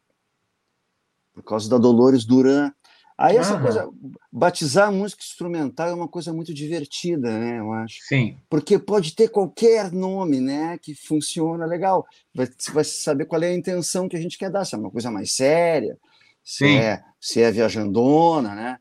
[1.33, 2.71] por causa da Dolores Duran,
[3.17, 3.61] Aí essa uhum.
[3.63, 3.89] coisa,
[4.31, 7.59] batizar a música instrumental é uma coisa muito divertida, né?
[7.59, 7.97] Eu acho.
[8.03, 8.37] Sim.
[8.47, 10.77] Porque pode ter qualquer nome, né?
[10.79, 12.05] Que funciona legal.
[12.35, 14.65] Você vai saber qual é a intenção que a gente quer dar.
[14.65, 15.97] Se é uma coisa mais séria,
[16.43, 16.77] se Sim.
[16.77, 18.77] é, se é viajandona, né?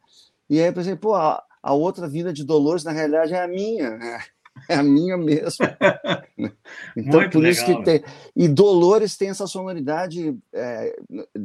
[0.51, 3.49] E aí eu pensei, pô, a, a outra vida de Dolores, na realidade, é a
[3.49, 4.21] minha, né?
[4.69, 5.67] é a minha mesmo.
[6.97, 7.51] então, Muito por legal.
[7.51, 8.05] isso que tem.
[8.37, 10.97] E Dolores tem essa sonoridade, é,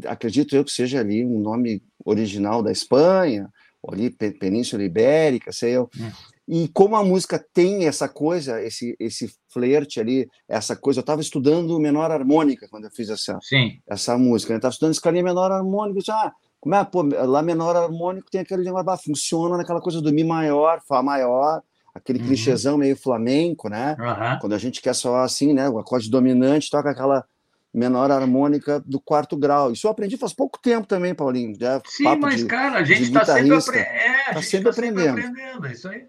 [0.05, 3.49] acredito eu que seja ali um nome original da Espanha,
[3.81, 5.89] ou ali Península Ibérica, sei eu.
[5.99, 6.11] Hum.
[6.47, 11.21] E como a música tem essa coisa, esse, esse flerte ali, essa coisa, eu estava
[11.21, 13.79] estudando menor harmônica quando eu fiz essa, Sim.
[13.87, 16.31] essa música, eu estava estudando escalinha menor harmônica, disse, ah,
[16.61, 20.79] como é, pô, lá menor harmônico tem aquele negócio, funciona naquela coisa do Mi maior,
[20.87, 22.27] Fá maior, aquele uhum.
[22.27, 23.97] clichêzão meio flamenco, né?
[23.99, 24.39] Uhum.
[24.39, 25.67] Quando a gente quer soar assim, né?
[25.67, 27.25] O acorde dominante toca aquela
[27.73, 29.71] menor harmônica do quarto grau.
[29.71, 31.57] Isso eu aprendi faz pouco tempo também, Paulinho.
[31.59, 33.79] Já Sim, mas, de, cara, a gente está sempre, apre...
[33.79, 35.21] é, tá sempre, tá aprendendo.
[35.21, 35.65] sempre aprendendo.
[35.65, 36.05] É isso aí.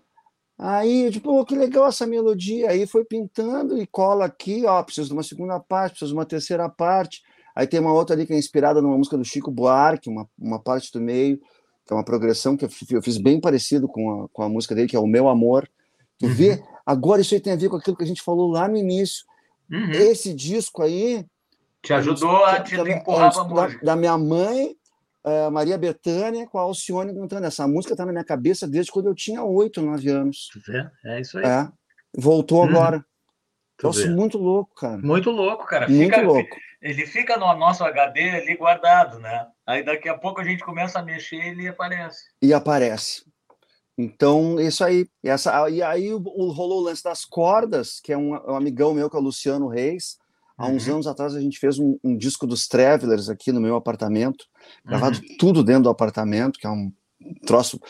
[0.58, 2.70] Aí, tipo, oh, que legal essa melodia.
[2.70, 6.26] Aí foi pintando e cola aqui, ó, preciso de uma segunda parte, preciso de uma
[6.26, 7.22] terceira parte.
[7.54, 10.58] Aí tem uma outra ali que é inspirada numa música do Chico Buarque, uma, uma
[10.58, 11.40] parte do meio
[11.86, 14.88] que é uma progressão que eu fiz bem parecido com a, com a música dele,
[14.88, 15.68] que é O Meu Amor.
[16.18, 16.34] Tu uhum.
[16.34, 16.62] vê?
[16.86, 19.24] Agora isso aí tem a ver com aquilo que a gente falou lá no início.
[19.70, 19.90] Uhum.
[19.90, 21.26] Esse disco aí.
[21.82, 23.84] Te ajudou a, te empurrar para a música.
[23.84, 24.76] Da minha mãe,
[25.24, 27.46] uh, Maria Bethânia, com a Alcione cantando.
[27.46, 30.50] Essa música está na minha cabeça desde quando eu tinha oito, nove anos.
[30.64, 30.86] Vê?
[31.04, 31.44] É isso aí.
[31.44, 31.68] É.
[32.16, 32.68] Voltou uhum.
[32.68, 33.04] agora.
[33.82, 34.98] Nossa, muito louco, cara.
[34.98, 35.88] Muito louco, cara.
[35.88, 36.56] Muito fica, louco.
[36.80, 39.46] Ele fica no nosso HD ali guardado, né?
[39.66, 42.24] Aí daqui a pouco a gente começa a mexer e ele aparece.
[42.40, 43.24] E aparece.
[43.96, 45.06] Então, isso aí.
[45.22, 48.94] Essa, e aí o, o, rolou o lance das cordas, que é um, um, amigão
[48.94, 50.18] meu, que é o Luciano Reis.
[50.56, 50.94] Há uns uhum.
[50.94, 54.44] anos atrás a gente fez um, um, disco dos Travelers aqui no meu apartamento,
[54.84, 55.36] gravado uhum.
[55.38, 56.92] tudo dentro do apartamento, que é um
[57.46, 57.80] troço,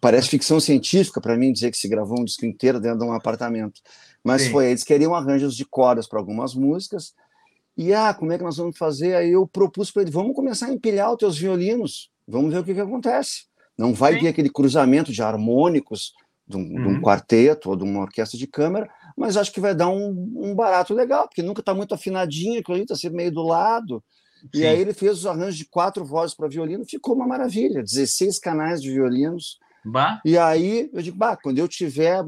[0.00, 3.12] parece ficção científica para mim dizer que se gravou um disco inteiro dentro de um
[3.12, 3.80] apartamento.
[4.24, 4.50] Mas Sim.
[4.50, 7.14] foi, eles queriam arranjos de cordas para algumas músicas,
[7.76, 9.14] e ah, como é que nós vamos fazer?
[9.14, 12.64] Aí eu propus para ele: vamos começar a empilhar os teus violinos, vamos ver o
[12.64, 13.44] que, que acontece.
[13.78, 14.20] Não vai Sim.
[14.20, 16.12] ter aquele cruzamento de harmônicos
[16.46, 16.66] de um, uhum.
[16.68, 17.00] de um, uhum.
[17.00, 20.92] quarteto ou de uma orquestra de câmara, mas acho que vai dar um, um barato
[20.92, 24.02] legal, porque nunca está muito afinadinho, aquilo ali está sempre meio do lado.
[24.42, 24.48] Sim.
[24.62, 28.38] E aí ele fez os arranjos de quatro vozes para violino, ficou uma maravilha, 16
[28.38, 29.58] canais de violinos.
[29.84, 30.20] Bah.
[30.24, 32.24] E aí eu digo, bah, quando eu tiver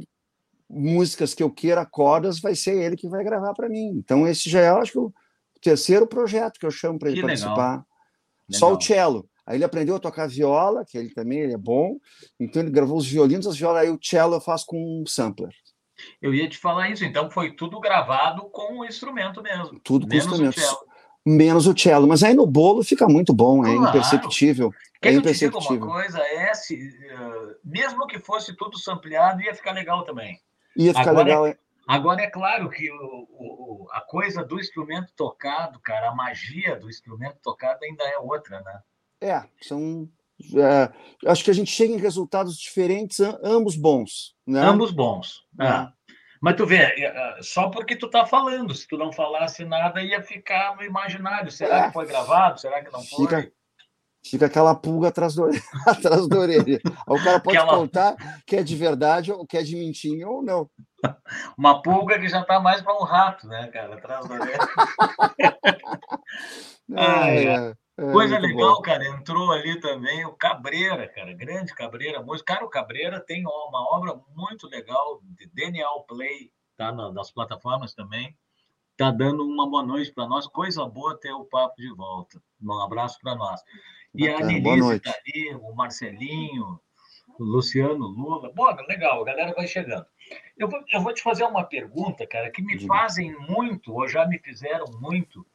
[0.73, 3.91] músicas que eu queira cordas, vai ser ele que vai gravar para mim.
[3.97, 5.13] Então esse já é, acho que o,
[5.61, 7.71] terceiro projeto que eu chamo para ele participar.
[7.71, 7.87] Legal.
[8.51, 9.29] Só o cello.
[9.47, 11.99] Aí ele aprendeu a tocar viola, que ele também ele é bom.
[12.39, 15.51] Então ele gravou os violinos, as violas, aí o cello eu faço com um sampler.
[16.21, 19.79] Eu ia te falar isso, então foi tudo gravado com o instrumento mesmo.
[19.81, 20.61] Tudo com instrumento.
[21.25, 24.73] Menos o cello, mas aí no bolo fica muito bom, é imperceptível.
[25.01, 25.77] Quer é imperceptível.
[25.77, 26.19] uma coisa?
[26.19, 30.41] É, se, uh, mesmo que fosse tudo sampleado, ia ficar legal também.
[30.77, 31.57] Ia ficar Agora, legal, é
[31.87, 36.89] Agora, é claro que o, o, a coisa do instrumento tocado, cara, a magia do
[36.89, 38.81] instrumento tocado ainda é outra, né?
[39.21, 40.09] É, são.
[40.55, 44.35] É, acho que a gente chega em resultados diferentes, ambos bons.
[44.47, 44.61] Né?
[44.61, 45.45] Ambos bons.
[45.61, 45.67] É.
[45.67, 45.89] É.
[46.41, 50.03] Mas tu vê, é, é, só porque tu tá falando, se tu não falasse nada,
[50.03, 51.53] ia ficar no imaginário.
[51.53, 51.87] Será é.
[51.87, 52.61] que foi gravado?
[52.61, 53.27] Será que não foi?
[53.27, 53.53] Fica,
[54.25, 55.47] fica aquela pulga atrás do,
[55.87, 56.81] atrás da orelha.
[57.07, 57.79] o cara pode aquela...
[57.79, 60.69] contar que é de verdade ou que é de mentira ou não.
[61.59, 63.95] Uma pulga que já está mais para um rato, né, cara?
[63.95, 64.59] Atrás da orelha.
[66.97, 67.75] é, é.
[67.99, 68.83] É, Coisa legal, bom.
[68.83, 72.25] cara, entrou ali também o Cabreira, cara, grande Cabreira.
[72.45, 78.35] Cara, o Cabreira tem uma obra muito legal de Daniel Play, tá nas plataformas também.
[78.97, 80.47] Tá dando uma boa noite para nós.
[80.47, 82.43] Coisa boa ter o papo de volta.
[82.63, 83.61] Um abraço para nós.
[84.14, 86.81] E Bacana, a Denise está ali, o Marcelinho,
[87.38, 88.53] o Luciano Lula.
[88.53, 90.07] Boa, legal, a galera vai chegando.
[90.57, 94.27] Eu vou, eu vou te fazer uma pergunta, cara, que me fazem muito, ou já
[94.27, 95.46] me fizeram muito,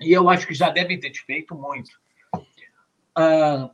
[0.00, 1.90] e eu acho que já devem ter te feito muito.
[3.14, 3.70] Ah,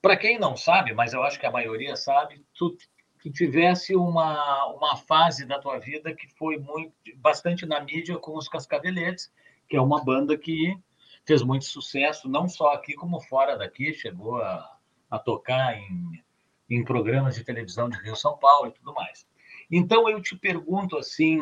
[0.00, 2.76] Para quem não sabe, mas eu acho que a maioria sabe, tu
[3.22, 8.36] tu tivesse uma, uma fase da tua vida que foi muito bastante na mídia com
[8.36, 9.32] os Cascaveletes,
[9.68, 10.76] que é uma banda que
[11.24, 14.76] fez muito sucesso, não só aqui como fora daqui, chegou a,
[15.10, 16.22] a tocar em,
[16.68, 19.26] em programas de televisão de Rio São Paulo e tudo mais.
[19.70, 21.40] Então eu te pergunto assim,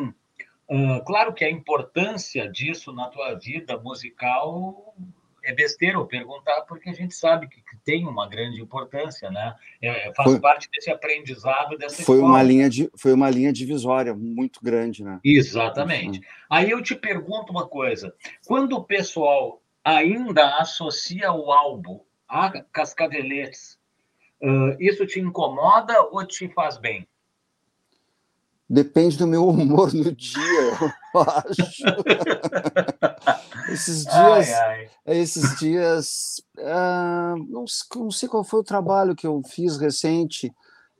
[0.69, 4.95] uh, claro que a importância disso na tua vida musical
[5.43, 9.55] é besteira eu perguntar, porque a gente sabe que, que tem uma grande importância, né?
[9.81, 12.33] É, é faz foi, parte desse aprendizado dessa foi escola.
[12.33, 15.19] uma linha de Foi uma linha divisória muito grande, né?
[15.23, 16.19] Exatamente.
[16.19, 16.25] Uhum.
[16.49, 18.13] Aí eu te pergunto uma coisa:
[18.45, 23.77] quando o pessoal ainda associa o álbum a Cascaveletes,
[24.41, 27.07] uh, isso te incomoda ou te faz bem?
[28.69, 30.39] Depende do meu humor no dia,
[31.13, 31.83] eu acho.
[33.69, 35.19] esses dias, ai, ai.
[35.19, 37.65] esses dias, uh, não,
[37.97, 40.47] não, sei qual foi o trabalho que eu fiz recente,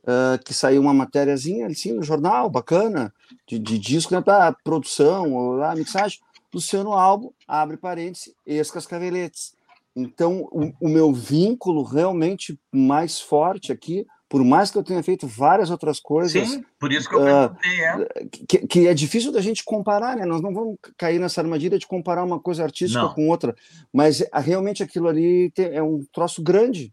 [0.02, 3.10] uh, que saiu uma matériazinha assim no jornal, bacana,
[3.48, 6.20] de, de disco, né, para produção, ou a mixagem.
[6.52, 9.54] Luciano Albo, abre parênteses, ex-cascaveletes.
[9.94, 15.26] Então, o, o meu vínculo realmente mais forte aqui por mais que eu tenha feito
[15.26, 16.48] várias outras coisas.
[16.48, 18.24] Sim, por isso que eu perguntei, uh, é.
[18.48, 20.24] Que, que, é difícil da gente comparar, né?
[20.24, 23.12] Nós não vamos cair nessa armadilha de comparar uma coisa artística não.
[23.12, 23.54] com outra,
[23.92, 26.90] mas realmente aquilo ali tem, é um troço grande.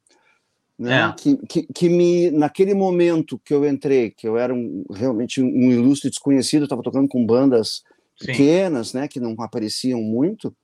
[0.77, 1.01] Né?
[1.01, 1.13] É.
[1.13, 5.71] Que, que, que, me, naquele momento que eu entrei, que eu era um, realmente um
[5.71, 7.83] ilustre desconhecido, estava tocando com bandas
[8.19, 8.27] Sim.
[8.27, 10.55] pequenas, né, que não apareciam muito,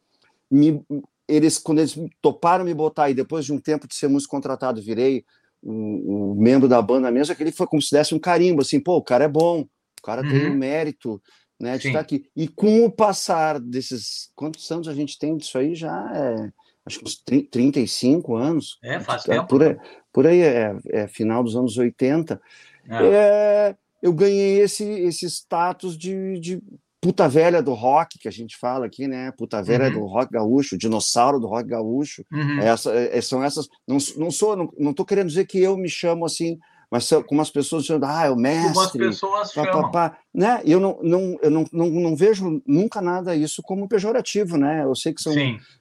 [0.52, 0.84] me,
[1.28, 4.82] eles, quando eles toparam me botar, e depois de um tempo de ser músico contratado,
[4.82, 5.26] virei
[5.62, 8.62] o, o, membro da banda mesmo, é que ele foi como se desse um carimbo,
[8.62, 10.30] assim, pô, o cara é bom, o cara uhum.
[10.30, 11.22] tem um mérito,
[11.60, 11.88] né, de Sim.
[11.90, 12.26] estar aqui.
[12.36, 16.52] E com o passar desses, quantos anos a gente tem disso aí já é,
[16.86, 18.78] acho que uns 35 anos.
[18.84, 19.48] É, faz é, tempo.
[19.48, 19.78] Por aí,
[20.14, 22.40] por aí é, é, final dos anos 80.
[22.88, 23.06] É.
[23.06, 23.76] é.
[24.02, 26.62] eu ganhei esse, esse status de, de
[27.06, 29.32] puta velha do rock, que a gente fala aqui, né?
[29.38, 29.94] Puta velha uhum.
[29.94, 32.26] do rock gaúcho, dinossauro do rock gaúcho.
[32.32, 32.60] Uhum.
[32.60, 33.68] Essa, é, são essas.
[33.88, 36.58] Não, não sou, não, não tô querendo dizer que eu me chamo assim,
[36.90, 38.74] mas são, como as pessoas dizendo, ah, é o mestre.
[38.74, 39.92] Como as pessoas pá, chamam.
[39.92, 40.62] Pá, pá, né?
[40.66, 44.84] Eu não, não, eu não, não, não vejo nunca nada isso como pejorativo, né?
[44.84, 45.34] Eu sei que são,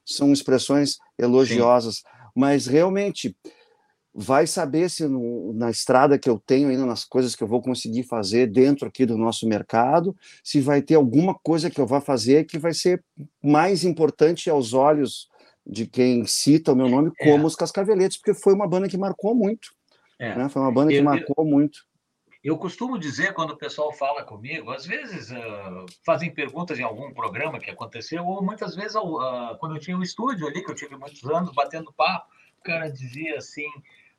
[0.04, 2.02] são expressões elogiosas, Sim.
[2.36, 3.34] mas realmente
[4.14, 7.60] vai saber se no, na estrada que eu tenho ainda, nas coisas que eu vou
[7.60, 12.00] conseguir fazer dentro aqui do nosso mercado, se vai ter alguma coisa que eu vá
[12.00, 13.02] fazer que vai ser
[13.42, 15.28] mais importante aos olhos
[15.66, 17.24] de quem cita o meu nome, é.
[17.24, 19.74] como os Cascaveletes, porque foi uma banda que marcou muito.
[20.18, 20.36] É.
[20.36, 20.48] Né?
[20.48, 21.80] Foi uma banda que eu, marcou eu, muito.
[22.42, 27.12] Eu costumo dizer, quando o pessoal fala comigo, às vezes uh, fazem perguntas em algum
[27.12, 30.74] programa que aconteceu, ou muitas vezes uh, quando eu tinha um estúdio ali, que eu
[30.74, 32.28] tive muitos anos batendo papo,
[32.60, 33.66] o cara dizia assim: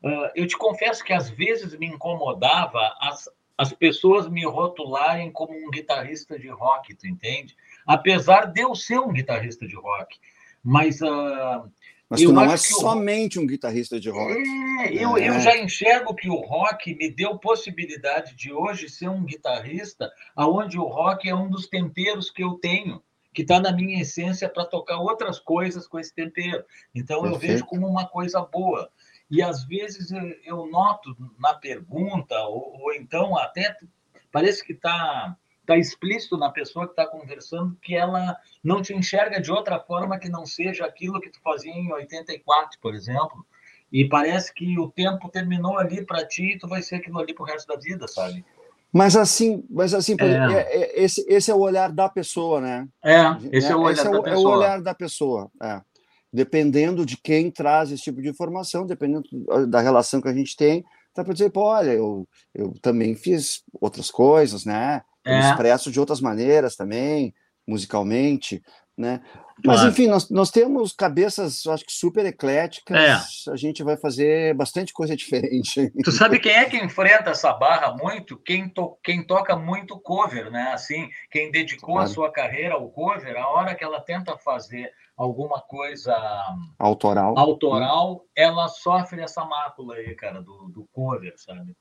[0.03, 5.53] Uh, eu te confesso que às vezes me incomodava as, as pessoas me rotularem como
[5.53, 7.55] um guitarrista de rock, tu entende?
[7.87, 10.17] Apesar de eu ser um guitarrista de rock.
[10.63, 11.01] Mas.
[11.01, 11.69] Uh,
[12.07, 14.37] mas tu não é somente um guitarrista de rock.
[14.81, 15.27] É, eu, é.
[15.27, 20.77] eu já enxergo que o rock me deu possibilidade de hoje ser um guitarrista, aonde
[20.77, 23.01] o rock é um dos temperos que eu tenho,
[23.33, 26.63] que está na minha essência para tocar outras coisas com esse tempero.
[26.93, 27.43] Então Perfeito.
[27.43, 28.89] eu vejo como uma coisa boa.
[29.29, 30.09] E às vezes
[30.43, 33.75] eu noto na pergunta, ou, ou então até
[34.31, 39.41] parece que está tá explícito na pessoa que está conversando que ela não te enxerga
[39.41, 43.45] de outra forma que não seja aquilo que tu fazia em 84, por exemplo.
[43.91, 47.33] E parece que o tempo terminou ali para ti e tu vai ser aquilo ali
[47.33, 48.45] pro resto da vida, sabe?
[48.91, 50.25] Mas assim, mas assim, é.
[50.25, 52.87] É, é, esse, esse é o olhar da pessoa, né?
[53.03, 54.53] É, esse é o olhar esse é da é pessoa.
[54.53, 55.51] É o olhar da pessoa.
[55.61, 55.81] É
[56.35, 59.27] dependendo de quem traz esse tipo de informação, dependendo
[59.67, 60.83] da relação que a gente tem,
[61.15, 65.01] dá para dizer, pô, olha, eu, eu também fiz outras coisas, né?
[65.23, 65.49] Eu é.
[65.49, 67.33] expresso de outras maneiras também,
[67.65, 68.61] musicalmente,
[68.97, 69.21] né?
[69.63, 69.89] Mas, claro.
[69.89, 73.51] enfim, nós, nós temos cabeças, acho que super ecléticas, é.
[73.51, 75.91] a gente vai fazer bastante coisa diferente.
[76.03, 78.37] Tu sabe quem é que enfrenta essa barra muito?
[78.37, 80.71] Quem, to, quem toca muito cover, né?
[80.73, 82.09] Assim, quem dedicou claro.
[82.09, 86.13] a sua carreira ao cover, a hora que ela tenta fazer alguma coisa
[86.77, 91.75] autoral, autoral ela sofre essa mácula aí, cara, do, do cover, sabe?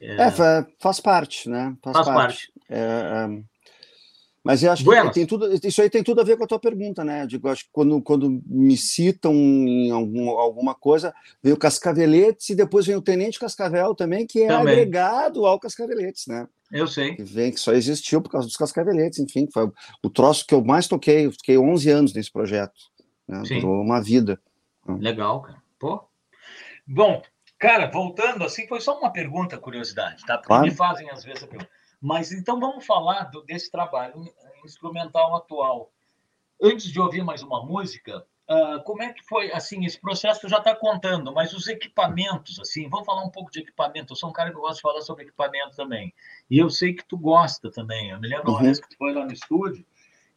[0.00, 1.76] É, é faz parte, né?
[1.80, 2.16] Faz, faz parte.
[2.16, 2.52] parte.
[2.68, 3.51] É, é
[4.44, 6.58] mas eu acho que tem tudo, isso aí tem tudo a ver com a tua
[6.58, 7.22] pergunta, né?
[7.22, 12.50] Eu digo, acho que quando, quando me citam em algum, alguma coisa, vem o Cascaveletes
[12.50, 14.72] e depois vem o Tenente Cascavel também, que é também.
[14.72, 16.48] agregado ao Cascaveletes, né?
[16.72, 17.14] Eu sei.
[17.14, 19.70] Que vem, que só existiu por causa dos Cascaveletes, enfim, foi
[20.02, 22.80] o troço que eu mais toquei, eu fiquei 11 anos nesse projeto,
[23.28, 23.42] né?
[23.60, 24.40] Durou uma vida.
[24.98, 25.62] Legal, cara.
[25.78, 26.02] Pô.
[26.84, 27.22] Bom,
[27.62, 30.36] Cara, voltando assim, foi só uma pergunta, curiosidade, tá?
[30.36, 30.64] Porque claro.
[30.64, 31.70] me fazem às vezes a pergunta.
[32.02, 34.24] Mas então vamos falar do, desse trabalho
[34.64, 35.92] instrumental atual.
[36.60, 39.84] Antes de ouvir mais uma música, uh, como é que foi assim?
[39.84, 44.12] Esse processo já está contando, mas os equipamentos, assim, vamos falar um pouco de equipamento.
[44.12, 46.12] Eu sou um cara que gosta de falar sobre equipamento também.
[46.50, 48.10] E eu sei que tu gosta também.
[48.10, 48.56] Eu me lembro uhum.
[48.56, 49.86] uma vez que tu foi lá no estúdio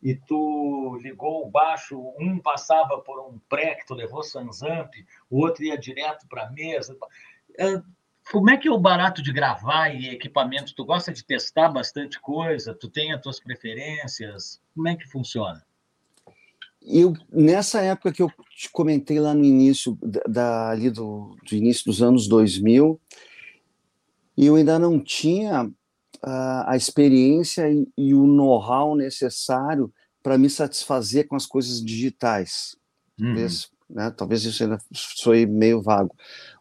[0.03, 4.93] e tu ligou o baixo, um passava por um pré que tu levou Sansamp,
[5.31, 6.95] o outro ia direto para a mesa.
[7.57, 7.81] É,
[8.31, 10.73] como é que é o barato de gravar e equipamento?
[10.75, 12.73] Tu gosta de testar bastante coisa?
[12.73, 14.59] Tu tem as tuas preferências?
[14.73, 15.63] Como é que funciona?
[16.81, 19.97] Eu, nessa época que eu te comentei lá no início,
[20.27, 22.99] da, ali do, do início dos anos 2000,
[24.37, 25.71] eu ainda não tinha
[26.21, 32.75] a, a experiência e, e o know-how necessário para me satisfazer com as coisas digitais.
[33.19, 33.27] Uhum.
[33.27, 34.77] Talvez, né, talvez isso ainda
[35.21, 36.15] foi meio vago.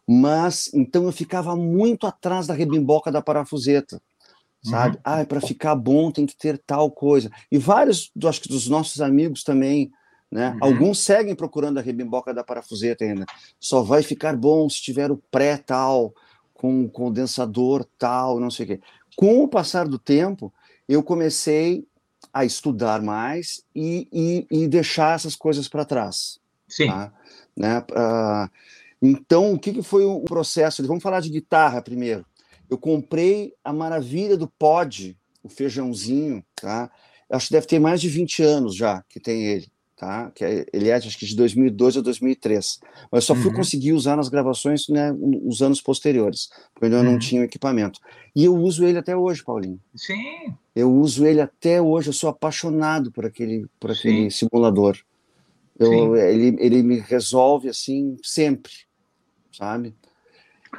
[0.06, 4.00] Mas, então eu ficava muito atrás da rebimboca da parafuseta,
[4.62, 4.96] sabe?
[4.96, 5.02] Uhum.
[5.04, 7.30] Ah, para ficar bom tem que ter tal coisa.
[7.50, 9.90] E vários, acho que dos nossos amigos também,
[10.30, 10.50] né?
[10.50, 10.58] Uhum.
[10.60, 13.24] Alguns seguem procurando a rebimboca da parafuseta ainda.
[13.58, 16.12] Só vai ficar bom se tiver o pré tal,
[16.52, 18.80] com condensador tal, não sei o quê.
[19.16, 20.52] Com o passar do tempo,
[20.88, 21.86] eu comecei
[22.32, 26.40] a estudar mais e, e, e deixar essas coisas para trás.
[26.68, 26.88] Sim.
[26.88, 27.12] Tá?
[27.56, 27.78] Né?
[27.78, 28.50] Uh,
[29.06, 30.86] então, o que, que foi o processo?
[30.86, 32.24] Vamos falar de guitarra primeiro.
[32.68, 36.90] Eu comprei a maravilha do pod, o feijãozinho, tá?
[37.30, 40.30] Acho que deve ter mais de 20 anos já que tem ele tá?
[40.34, 42.80] Que é, ele é acho que de 2002 a 2003.
[43.10, 43.54] Mas só fui uhum.
[43.54, 45.12] conseguir usar nas gravações, né,
[45.44, 47.04] os anos posteriores, porque eu uhum.
[47.04, 48.00] não tinha equipamento.
[48.34, 49.80] E eu uso ele até hoje, Paulinho.
[49.94, 50.54] Sim.
[50.74, 54.48] Eu uso ele até hoje, eu sou apaixonado por aquele por aquele Sim.
[54.48, 54.98] simulador.
[55.78, 58.72] Eu, ele, ele me resolve assim sempre,
[59.56, 59.94] sabe?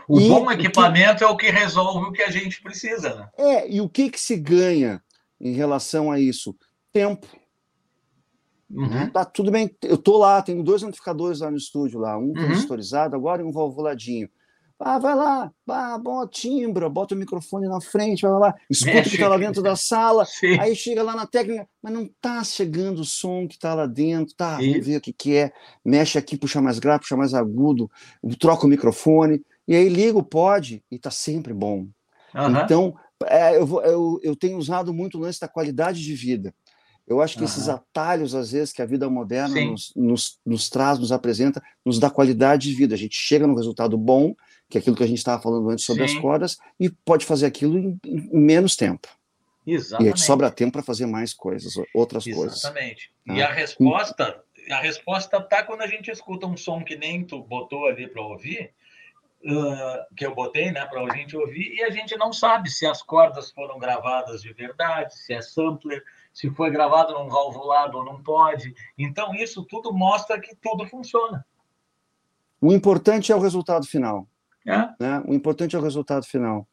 [0.08, 1.24] O e bom equipamento que...
[1.24, 3.30] é o que resolve o que a gente precisa, né?
[3.38, 5.02] É, e o que, que se ganha
[5.40, 6.56] em relação a isso?
[6.92, 7.28] Tempo
[8.70, 9.10] Uhum.
[9.10, 12.34] Tá tudo bem, eu tô lá, tenho dois amplificadores lá no estúdio, lá, um uhum.
[12.34, 14.30] transistorizado agora e um valvuladinho.
[14.78, 19.04] Ah, vai lá, ah, bota timbra, bota o microfone na frente, vai lá, escuta o
[19.04, 20.60] que está lá dentro da sala, Sim.
[20.60, 24.36] aí chega lá na técnica, mas não tá chegando o som que está lá dentro,
[24.36, 25.54] tá, vamos ver o que, que é,
[25.84, 27.90] mexe aqui, puxa mais grave, puxa mais agudo,
[28.38, 31.88] troca o microfone, e aí liga o pod e tá sempre bom.
[32.36, 32.62] Uhum.
[32.64, 36.54] Então, é, eu, eu, eu tenho usado muito o lance da qualidade de vida.
[37.08, 37.46] Eu acho que uhum.
[37.46, 42.00] esses atalhos, às vezes, que a vida moderna nos, nos, nos, traz, nos apresenta, nos
[42.00, 42.96] dá qualidade de vida.
[42.96, 44.36] A gente chega num resultado bom,
[44.70, 46.16] que é aquilo que a gente estava falando antes sobre Sim.
[46.16, 49.08] as cordas, e pode fazer aquilo em, em menos tempo.
[49.66, 50.18] Exatamente.
[50.18, 52.36] E sobra tempo para fazer mais coisas, outras Exatamente.
[52.36, 52.64] coisas.
[52.64, 53.12] Exatamente.
[53.26, 53.34] Tá?
[53.34, 57.42] E a resposta, a resposta tá quando a gente escuta um som que nem tu
[57.42, 58.72] botou ali para ouvir,
[59.46, 62.86] uh, que eu botei, né, para a gente ouvir, e a gente não sabe se
[62.86, 66.04] as cordas foram gravadas de verdade, se é sampler,
[66.34, 68.74] se foi gravado num valvulado ou não pode.
[68.98, 71.46] Então, isso tudo mostra que tudo funciona.
[72.62, 74.28] O importante é o resultado final.
[74.66, 74.90] É?
[75.00, 75.24] Né?
[75.28, 76.68] O importante é o resultado final.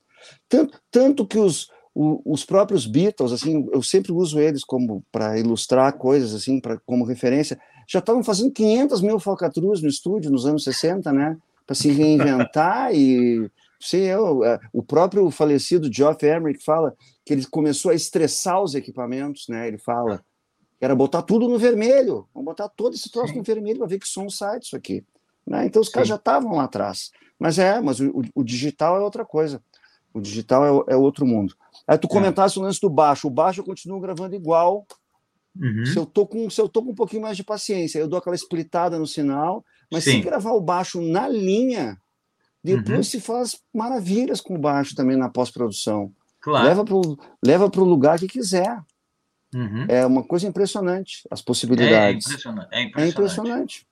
[0.49, 5.93] Tanto, tanto que os, os próprios Beatles, assim, eu sempre uso eles como para ilustrar
[5.95, 10.64] coisas, assim, pra, como referência, já estavam fazendo 500 mil falcatruas no estúdio nos anos
[10.64, 11.36] 60, né?
[11.66, 13.51] Para se reinventar e
[13.82, 16.95] Sim, eu, é, o próprio falecido Geoff Emerick fala
[17.26, 19.66] que ele começou a estressar os equipamentos, né?
[19.66, 20.24] Ele fala
[20.80, 23.38] era botar tudo no vermelho, vamos botar todo esse troço Sim.
[23.38, 25.05] no vermelho para ver que som sai disso aqui.
[25.47, 25.66] Né?
[25.66, 27.11] Então os caras já estavam lá atrás.
[27.38, 29.61] Mas é, mas o, o, digital é outra coisa.
[30.14, 31.55] O digital é, é outro mundo.
[31.86, 32.11] Aí tu é.
[32.11, 32.62] comentaste é.
[32.62, 33.26] o lance do baixo.
[33.26, 34.86] O baixo eu continuo gravando igual.
[35.61, 35.84] Uhum.
[35.84, 38.18] Se, eu tô com, se eu tô com um pouquinho mais de paciência, eu dou
[38.18, 40.12] aquela splitada no sinal, mas Sim.
[40.12, 41.99] se gravar o baixo na linha,
[42.64, 43.03] depois uhum.
[43.03, 46.12] se faz maravilhas com o baixo também na pós-produção.
[46.40, 46.66] Claro.
[46.66, 48.80] Leva para o leva o lugar que quiser.
[49.55, 49.84] Uhum.
[49.88, 52.26] É uma coisa impressionante, as possibilidades.
[52.26, 52.68] É impressionante.
[52.70, 53.03] É impressionante.
[53.03, 53.86] É impressionante.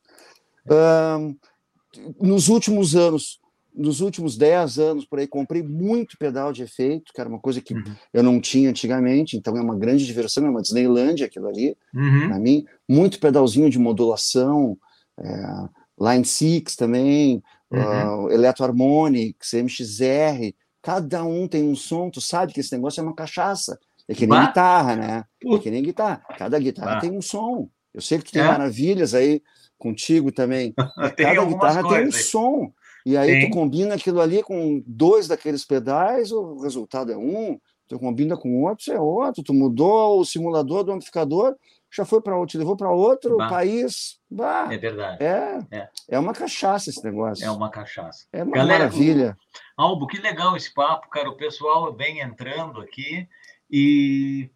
[2.20, 3.40] Nos últimos anos,
[3.74, 7.60] nos últimos 10 anos, por aí, comprei muito pedal de efeito, que era uma coisa
[7.60, 7.84] que uhum.
[8.12, 12.28] eu não tinha antigamente, então é uma grande diversão, é uma Disneylandia aquilo ali, uhum.
[12.28, 12.64] para mim.
[12.88, 14.76] Muito pedalzinho de modulação,
[15.18, 15.68] é,
[16.00, 18.26] Line 6 também, uhum.
[18.26, 23.14] uh, Electroharmonics, MXR, cada um tem um som, tu sabe que esse negócio é uma
[23.14, 23.78] cachaça.
[24.08, 24.46] É que nem bah.
[24.46, 25.24] guitarra, né?
[25.44, 26.22] É que nem guitarra.
[26.36, 27.00] Cada guitarra bah.
[27.00, 27.68] tem um som.
[27.94, 28.46] Eu sei que tu tem é.
[28.46, 29.42] maravilhas aí
[29.78, 30.74] contigo também.
[31.16, 32.72] Cada guitarra tem um som.
[33.04, 33.48] E aí Sim.
[33.48, 37.58] tu combina aquilo ali com dois daqueles pedais, o resultado é um.
[37.88, 39.42] Tu combina com outro, é outro.
[39.42, 41.56] Tu mudou o simulador do amplificador,
[41.90, 43.48] já foi para outro, levou para outro bah.
[43.48, 44.20] país.
[44.30, 45.24] Bah, é verdade.
[45.24, 46.18] É, é, é.
[46.18, 47.44] uma cachaça esse negócio.
[47.44, 48.26] É uma cachaça.
[48.32, 49.36] É uma Galera, maravilha.
[49.76, 51.28] Albo, que legal esse papo, cara.
[51.28, 53.26] O pessoal vem entrando aqui
[53.68, 54.48] e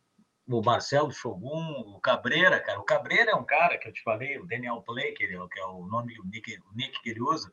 [0.48, 2.78] o Marcelo Shogun, o Cabreira, cara.
[2.78, 5.60] O Cabreira é um cara que eu te falei, o Daniel Play, que, ele, que
[5.60, 7.50] é o nome, o nick, o nick que ele usa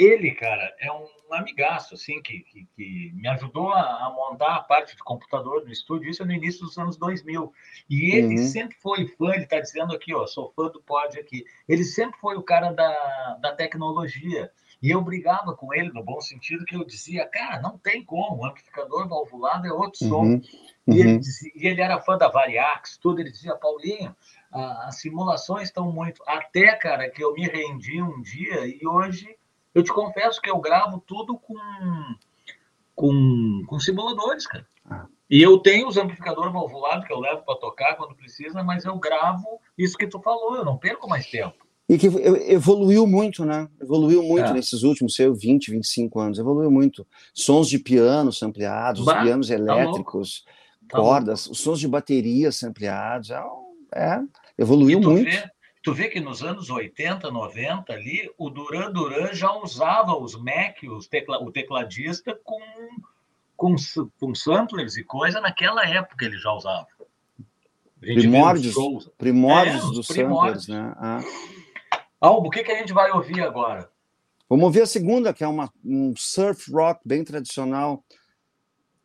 [0.00, 4.62] ele, cara, é um amigaço, assim, que, que, que me ajudou a, a, montar a
[4.62, 7.52] parte de computador no estúdio, isso no início dos anos 2000.
[7.88, 8.46] E ele uhum.
[8.46, 11.44] sempre foi fã, ele está dizendo aqui, ó, sou fã do Pod aqui.
[11.68, 14.50] Ele sempre foi o cara da, da tecnologia.
[14.82, 18.38] E eu brigava com ele, no bom sentido, que eu dizia, cara, não tem como,
[18.38, 20.22] o amplificador valvulado é outro som.
[20.22, 20.42] Uhum.
[20.88, 21.18] E, ele uhum.
[21.18, 24.16] dizia, e, ele era fã da Variax, tudo, ele dizia, Paulinho,
[24.50, 26.22] as simulações estão muito...
[26.26, 29.36] Até, cara, que eu me rendi um dia e hoje
[29.74, 31.54] eu te confesso que eu gravo tudo com,
[32.94, 34.66] com, com simuladores, cara.
[34.88, 35.06] Ah.
[35.28, 38.98] E eu tenho os amplificadores valvulados que eu levo para tocar quando precisa, mas eu
[38.98, 41.69] gravo isso que tu falou, eu não perco mais tempo.
[41.90, 43.68] E que evoluiu muito, né?
[43.80, 44.52] Evoluiu muito é.
[44.52, 46.38] nesses últimos, sei, 20, 25 anos.
[46.38, 47.04] Evoluiu muito.
[47.34, 50.44] Sons de piano sampleados, bah, pianos tá elétricos,
[50.88, 53.32] tá cordas, os sons de bateria sampleados.
[53.32, 53.42] É,
[53.92, 54.20] é
[54.56, 55.28] evoluiu muito.
[55.28, 55.50] Vê,
[55.82, 60.76] Tu vê que nos anos 80, 90 ali, o Duran Duran já usava os Mac,
[60.84, 62.60] os tecla, o tecladista, com,
[63.56, 63.74] com,
[64.20, 66.86] com samplers e coisa, naquela época ele já usava.
[67.98, 68.76] Primórdios,
[69.18, 70.66] primórdios é, dos primórdios.
[70.66, 70.94] samplers, né?
[70.98, 71.20] Ah.
[72.20, 73.90] Albo, o que, que a gente vai ouvir agora?
[74.48, 78.04] Vamos ouvir a segunda, que é uma, um surf rock bem tradicional,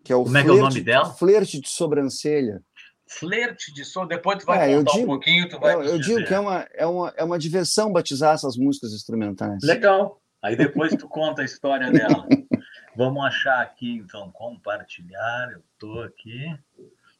[0.03, 1.13] que é o, Como é, que é o nome dela?
[1.13, 2.61] Flerte de sobrancelha
[3.07, 4.05] flerte de som.
[4.05, 5.75] Depois tu vai é, contar digo, um pouquinho, tu vai.
[5.75, 9.63] Eu, eu digo que é uma, é, uma, é uma diversão batizar essas músicas instrumentais.
[9.63, 10.21] Legal.
[10.41, 12.27] Aí depois tu conta a história dela.
[12.95, 15.51] Vamos achar aqui, então, compartilhar.
[15.51, 16.57] Eu estou aqui.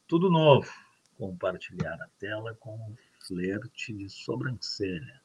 [0.07, 0.69] Tudo novo.
[1.17, 2.93] Compartilhar a tela com
[3.27, 5.21] flerte de sobrancelha.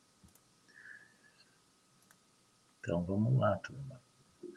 [2.81, 4.01] Então vamos lá, turma.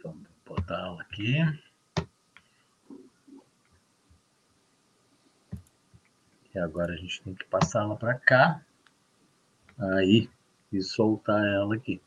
[0.03, 1.37] Vamos botá-la aqui.
[6.53, 8.63] E agora a gente tem que passar ela para cá.
[9.77, 10.29] Aí,
[10.71, 12.01] e soltar ela aqui.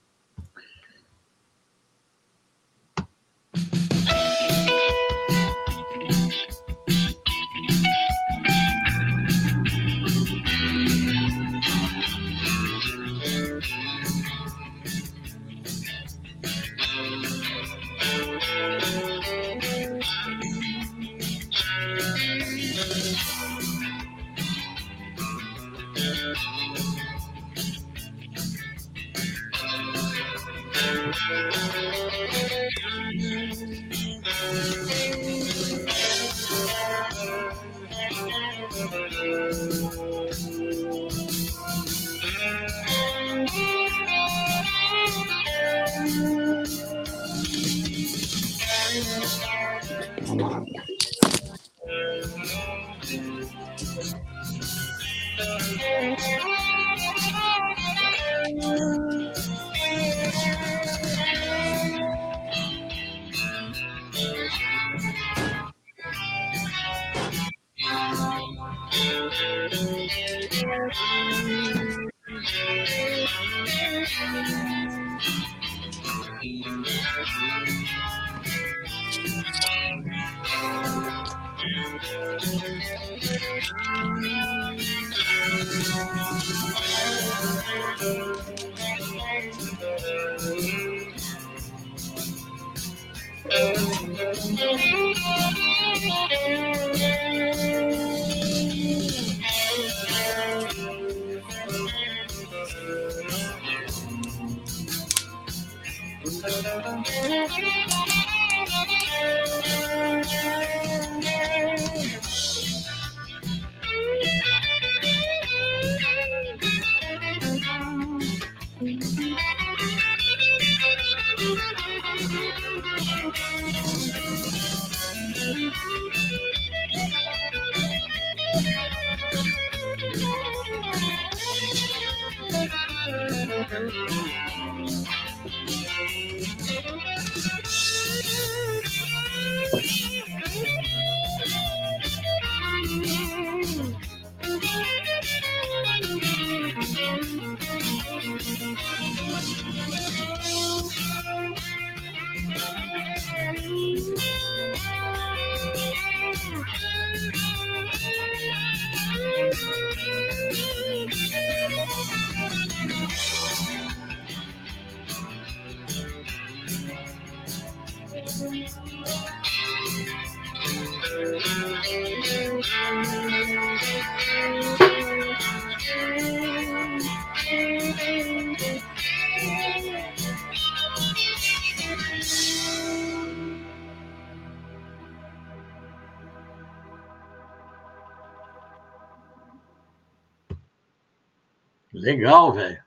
[192.06, 192.78] Legal, velho.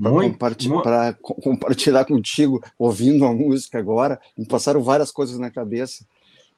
[0.00, 6.06] Para compartilhar, compartilhar contigo, ouvindo a música agora, me passaram várias coisas na cabeça.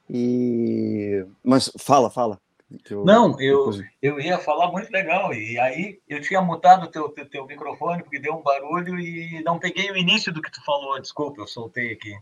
[0.07, 2.39] E mas fala, fala.
[2.87, 5.33] Eu, não, eu, eu ia falar muito legal.
[5.33, 9.41] E aí eu tinha mutado o teu, teu, teu microfone porque deu um barulho e
[9.43, 11.01] não peguei o início do que tu falou.
[11.01, 12.15] Desculpa, eu soltei aqui.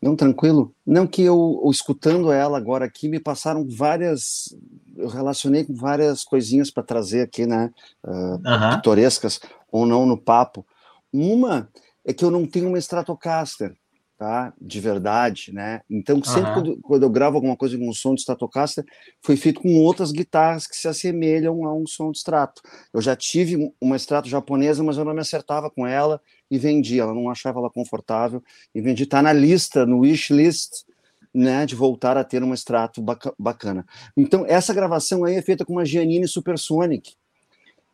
[0.00, 0.74] Não, tranquilo.
[0.86, 4.56] Não que eu, escutando ela agora aqui, me passaram várias.
[4.96, 7.70] Eu relacionei com várias coisinhas para trazer aqui, né?
[8.04, 9.40] Uh, pitorescas
[9.70, 10.66] ou não no papo.
[11.12, 11.68] Uma
[12.04, 13.74] é que eu não tenho uma Stratocaster
[14.20, 14.52] tá?
[14.60, 15.80] De verdade, né?
[15.88, 16.54] Então, sempre uhum.
[16.54, 18.84] quando, quando, eu gravo alguma coisa com um som de Stratocaster,
[19.22, 22.60] foi feito com outras guitarras que se assemelham a um som de Strato.
[22.92, 26.20] Eu já tive uma Strato japonesa, mas eu não me acertava com ela
[26.50, 26.98] e vendi.
[26.98, 28.42] Ela não achava ela confortável
[28.74, 29.06] e vendi.
[29.06, 30.84] Tá na lista, no wish list,
[31.32, 33.02] né, de voltar a ter uma Strato
[33.38, 33.86] bacana.
[34.16, 37.14] Então, essa gravação aí é feita com uma Giannini Supersonic,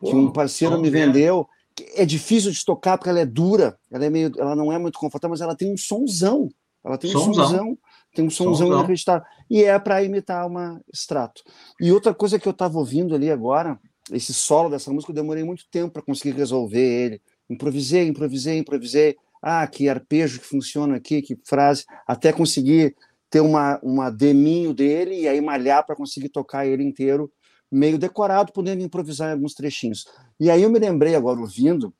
[0.03, 1.47] que um parceiro me vendeu
[1.95, 4.97] é difícil de tocar porque ela é dura, ela é meio, ela não é muito
[4.97, 6.49] confortável, mas ela tem um sonzão.
[6.83, 7.77] Ela tem um sonzão, sonzão
[8.13, 8.77] tem um sonzão, sonzão.
[8.77, 9.27] inacreditável.
[9.49, 11.43] E é para imitar uma extrato.
[11.79, 13.79] E outra coisa que eu estava ouvindo ali agora,
[14.11, 17.21] esse solo dessa música, eu demorei muito tempo para conseguir resolver ele.
[17.49, 19.15] Improvisei, improvisei, improvisei.
[19.41, 22.95] Ah, que arpejo que funciona aqui, que frase, até conseguir
[23.29, 27.31] ter uma, uma deminho dele e aí malhar para conseguir tocar ele inteiro
[27.71, 30.05] meio decorado, podendo improvisar em alguns trechinhos.
[30.39, 31.93] E aí eu me lembrei agora, ouvindo,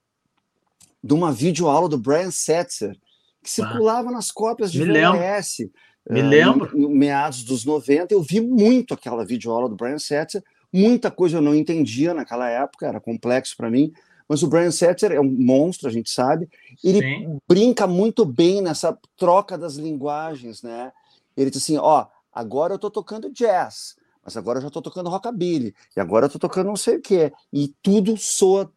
[1.04, 2.98] de uma videoaula do Brian Setzer,
[3.44, 5.70] que circulava ah, nas cópias de VHS.
[6.10, 6.78] Me uh, lembro.
[6.78, 10.44] Em, meados dos 90, eu vi muito aquela videoaula do Brian Setzer,
[10.74, 13.92] muita coisa eu não entendia naquela época, era complexo para mim,
[14.28, 16.50] mas o Brian Setzer é um monstro, a gente sabe,
[16.84, 17.40] ele Sim.
[17.48, 20.92] brinca muito bem nessa troca das linguagens, né?
[21.36, 25.10] Ele diz assim, ó, agora eu estou tocando jazz, mas agora eu já estou tocando
[25.10, 28.72] rockabilly, e agora eu estou tocando não sei o que, e tudo soa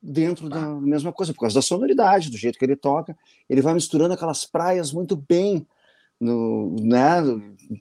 [0.00, 3.16] dentro da mesma coisa, por causa da sonoridade, do jeito que ele toca,
[3.48, 5.66] ele vai misturando aquelas praias muito bem,
[6.20, 7.20] no, né,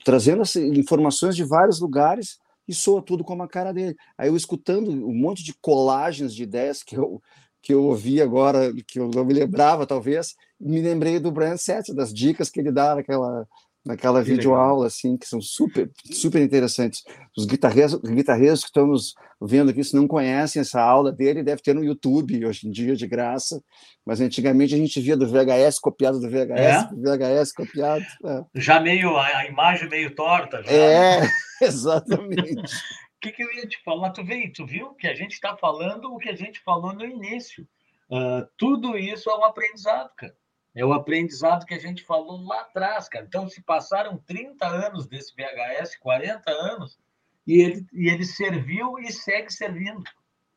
[0.03, 3.95] trazendo as informações de vários lugares e soa tudo como a cara dele.
[4.17, 7.21] Aí eu escutando um monte de colagens de ideias que eu
[7.61, 11.95] que eu ouvi agora, que eu não me lembrava talvez, me lembrei do Brian Setzer,
[11.95, 13.47] das dicas que ele dá naquela
[13.85, 17.03] naquela videoaula, assim, que são super, super interessantes.
[17.37, 21.61] Os guitarristas, guitarristas que estão nos vendo aqui, se não conhecem essa aula dele, deve
[21.61, 23.61] ter no YouTube hoje em dia, de graça,
[24.05, 26.89] mas antigamente a gente via do VHS copiado do VHS, é?
[26.93, 28.05] VHS copiado.
[28.25, 28.43] É.
[28.55, 30.61] Já meio, a imagem meio torta.
[30.63, 30.71] Já.
[30.71, 31.21] É,
[31.61, 32.59] exatamente.
[32.59, 32.63] O
[33.21, 34.11] que, que eu ia te falar?
[34.11, 37.05] Tu, veio, tu viu que a gente está falando o que a gente falou no
[37.05, 37.67] início.
[38.09, 40.35] Uh, tudo isso é um aprendizado, cara.
[40.75, 43.25] É o aprendizado que a gente falou lá atrás, cara.
[43.25, 46.97] Então, se passaram 30 anos desse VHS, 40 anos,
[47.45, 50.03] e ele, e ele serviu e segue servindo.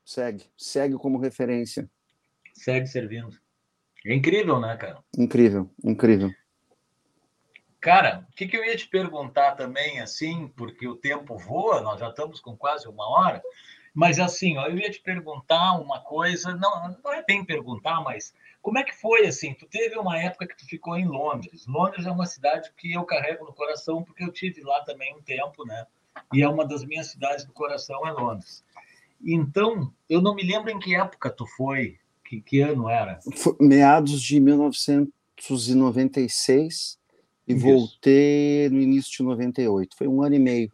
[0.05, 1.91] Segue, segue como referência.
[2.55, 3.37] Segue servindo.
[4.05, 5.03] É incrível, né, cara?
[5.18, 6.30] Incrível, incrível.
[7.80, 12.01] Cara, o que, que eu ia te perguntar também, assim, porque o tempo voa, nós
[12.01, 13.43] já estamos com quase uma hora,
[13.95, 18.34] mas assim, ó, eu ia te perguntar uma coisa, não, não é bem perguntar, mas
[18.61, 19.55] como é que foi assim?
[19.55, 21.66] Tu teve uma época que tu ficou em Londres.
[21.66, 25.22] Londres é uma cidade que eu carrego no coração porque eu tive lá também um
[25.22, 25.87] tempo, né?
[26.33, 28.64] E é uma das minhas cidades do coração é Londres.
[29.25, 33.21] Então, eu não me lembro em que época tu foi, que, que ano era?
[33.35, 36.99] Foi meados de 1996
[37.47, 37.64] e Isso.
[37.64, 39.97] voltei no início de 98.
[39.97, 40.71] Foi um ano e meio.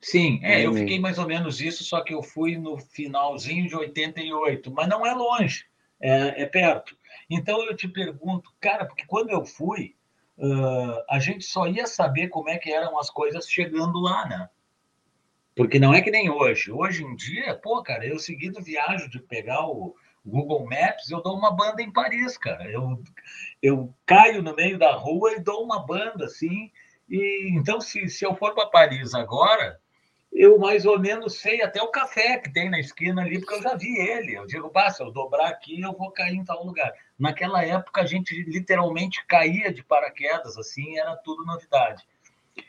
[0.00, 3.74] Sim, é, eu fiquei mais ou menos isso, só que eu fui no finalzinho de
[3.74, 5.64] 88, mas não é longe,
[6.00, 6.96] é, é perto.
[7.28, 9.96] Então eu te pergunto, cara, porque quando eu fui,
[10.38, 14.48] uh, a gente só ia saber como é que eram as coisas chegando lá, né?
[15.56, 16.70] Porque não é que nem hoje.
[16.70, 21.34] Hoje em dia, pô, cara, eu seguido viajo de pegar o Google Maps, eu dou
[21.34, 22.70] uma banda em Paris, cara.
[22.70, 23.02] Eu,
[23.62, 26.70] eu caio no meio da rua e dou uma banda, assim.
[27.08, 29.80] E então, se, se eu for para Paris agora,
[30.30, 33.62] eu mais ou menos sei até o café que tem na esquina ali, porque eu
[33.62, 34.34] já vi ele.
[34.34, 36.92] Eu digo, basta, eu dobrar aqui, eu vou cair em tal lugar.
[37.18, 42.06] Naquela época, a gente literalmente caía de paraquedas, assim, era tudo novidade.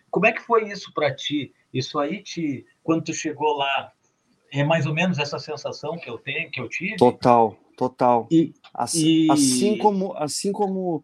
[0.10, 1.54] Como é que foi isso para ti?
[1.74, 3.92] Isso aí, te, quando tu chegou lá,
[4.52, 6.96] é mais ou menos essa sensação que eu tenho, que eu tive?
[6.96, 8.28] Total, total.
[8.32, 9.32] E, assim, e...
[9.32, 11.04] assim, como, assim como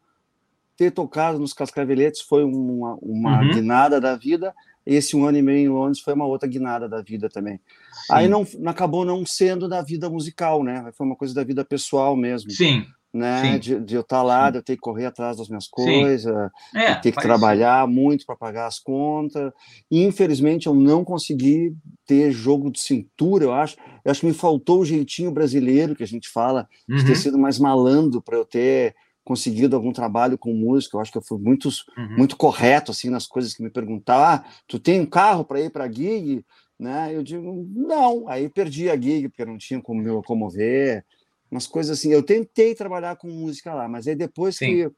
[0.75, 3.51] ter tocado nos Cascaveletes foi uma, uma Uhum.
[3.51, 4.53] guinada da vida,
[4.85, 7.57] esse um ano e meio em Londres foi uma outra guinada da vida também.
[7.57, 8.13] Sim.
[8.13, 10.91] Aí não, acabou não sendo da vida musical, né?
[10.97, 12.85] Foi uma coisa da vida pessoal mesmo, Sim.
[13.13, 13.59] Né?
[13.59, 16.33] De, de eu estar lá, de eu ter que correr atrás das minhas coisas,
[16.75, 19.51] É, de ter que trabalhar muito para pagar as contas.
[19.91, 21.75] E, infelizmente, eu não consegui
[22.07, 23.77] ter jogo de cintura, eu acho.
[24.03, 27.15] Eu acho que me faltou o jeitinho brasileiro que a gente fala, de Uhum, ter
[27.15, 30.97] sido mais malandro para eu ter conseguido algum trabalho com música.
[30.97, 32.17] Eu acho que eu fui muito, uhum.
[32.17, 34.25] muito correto assim nas coisas que me perguntavam.
[34.25, 36.43] Ah, tu tem um carro para ir para gig?
[36.79, 37.15] Né?
[37.15, 38.27] Eu digo, não.
[38.27, 41.05] Aí perdi a gig, porque não tinha como me locomover.
[41.53, 42.11] Umas coisas assim.
[42.11, 44.65] Eu tentei trabalhar com música lá, mas aí depois Sim.
[44.65, 44.91] que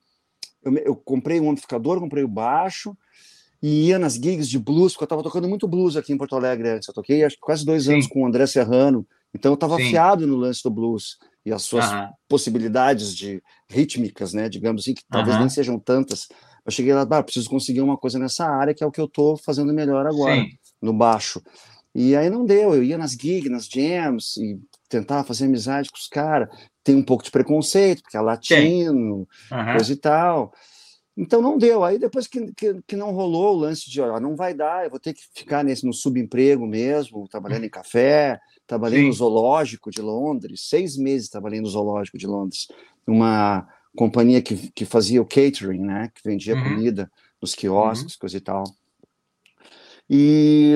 [0.64, 2.98] eu, eu comprei um amplificador, comprei o baixo
[3.62, 6.34] e ia nas gigs de blues, porque eu estava tocando muito blues aqui em Porto
[6.34, 6.88] Alegre antes.
[6.88, 7.94] Eu toquei acho que quase dois Sim.
[7.94, 11.64] anos com o André Serrano, então eu estava afiado no lance do blues e as
[11.64, 15.46] suas Aham, possibilidades de rítmicas, né, digamos assim, que talvez Aham.
[15.46, 16.30] nem sejam tantas.
[16.66, 19.06] Eu cheguei lá, bah, preciso conseguir uma coisa nessa área que é o que eu
[19.06, 20.50] estou fazendo melhor agora, Sim.
[20.82, 21.42] no baixo.
[21.94, 24.58] E aí não deu, eu ia nas gigs, nas jams e
[24.90, 26.50] tentava fazer amizade com os caras.
[26.84, 29.74] Tem um pouco de preconceito, porque é latino, Aham.
[29.74, 30.54] coisa e tal.
[31.18, 31.84] Então não deu.
[31.84, 34.90] Aí depois que, que, que não rolou o lance de, ó, não vai dar, eu
[34.90, 39.08] vou ter que ficar nesse no subemprego mesmo, trabalhando em café, trabalhei Sim.
[39.08, 42.68] no zoológico de Londres, seis meses trabalhei no zoológico de Londres,
[43.08, 43.66] uma
[43.96, 46.64] companhia que, que fazia o catering, né, que vendia Uhum.
[46.64, 47.10] comida
[47.42, 48.64] nos quiosques, coisa e tal.
[50.10, 50.76] E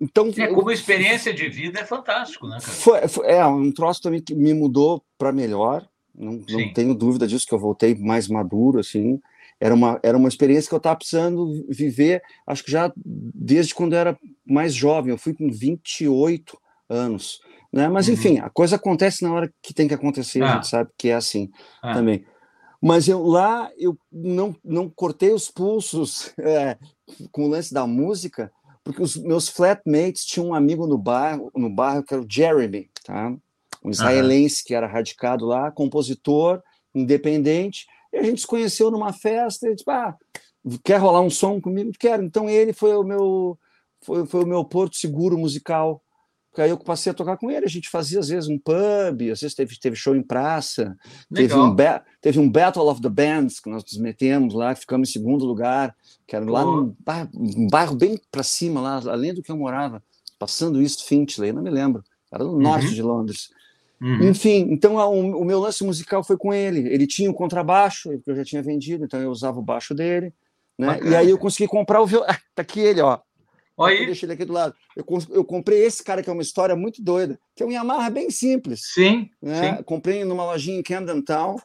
[0.00, 2.72] então É, como experiência de vida é fantástico, né, cara?
[2.72, 5.86] foi, foi- é um troço também que me mudou para melhor.
[6.14, 9.18] Não, não tenho dúvida disso que eu voltei mais maduro assim.
[9.58, 13.94] Era uma era uma experiência que eu estava precisando viver, acho que já desde quando
[13.94, 15.10] eu era mais jovem.
[15.10, 16.58] Eu fui com 28
[16.88, 17.40] anos,
[17.72, 17.88] né?
[17.88, 18.14] Mas Uhum.
[18.14, 20.42] enfim, a coisa acontece na hora que tem que acontecer.
[20.42, 20.54] A Ah.
[20.56, 21.50] gente sabe que é assim
[21.82, 21.94] Ah.
[21.94, 22.24] também.
[22.82, 26.76] Mas eu lá eu não não cortei os pulsos é,
[27.32, 28.52] com o lance da música
[28.86, 32.88] porque os meus flatmates tinham um amigo no bairro, no bairro que era o Jeremy,
[33.04, 33.34] tá?
[33.84, 36.62] Um israelense que era radicado lá, compositor,
[36.94, 40.14] independente, e a gente se conheceu numa festa, e disse, ah,
[40.84, 41.90] quer rolar um som comigo?
[41.98, 42.22] Quero.
[42.22, 43.58] Então ele foi o meu
[44.02, 46.00] foi, foi o meu porto seguro musical.
[46.62, 49.40] Aí eu passei a tocar com ele, a gente fazia às vezes um pub, às
[49.40, 50.96] vezes teve, teve show em praça,
[51.32, 51.76] Teve um,
[52.20, 55.94] teve um Battle of the Bands que nós nos metemos lá, ficamos em segundo lugar,
[56.26, 59.56] que era lá num bairro, um bairro bem para cima, lá, além do que eu
[59.56, 60.02] morava,
[60.38, 62.02] passando East Finchley, não me lembro,
[62.32, 62.92] era no norte Uhum.
[62.94, 63.48] de Londres.
[64.00, 64.28] Uhum.
[64.28, 66.80] Enfim, então a- o, o meu lance musical foi com ele.
[66.92, 70.32] Ele tinha um contrabaixo, que eu já tinha vendido, então eu usava o baixo dele.
[70.78, 71.00] Né?
[71.02, 72.26] E aí eu consegui comprar o violão.
[72.54, 73.18] tá aqui ele, ó.
[73.76, 74.06] Olha aí.
[74.06, 74.74] deixa ele aqui do lado.
[74.96, 78.08] Eu, eu comprei esse cara que é uma história muito doida, que é um Yamaha
[78.08, 79.76] bem simples Sim, né?
[79.76, 79.82] sim.
[79.82, 81.56] Comprei numa lojinha em Camden Town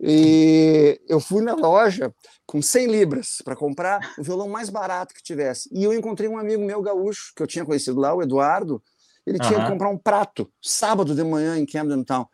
[0.00, 2.12] e eu fui na loja
[2.44, 5.68] com 100 libras para comprar o violão mais barato que tivesse.
[5.72, 8.82] E eu encontrei um amigo meu gaúcho que eu tinha conhecido lá, o Eduardo.
[9.24, 12.26] Ele tinha que comprar um prato sábado de manhã em Camden Town.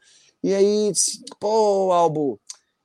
[0.43, 2.41] E aí disse: pô, Albo,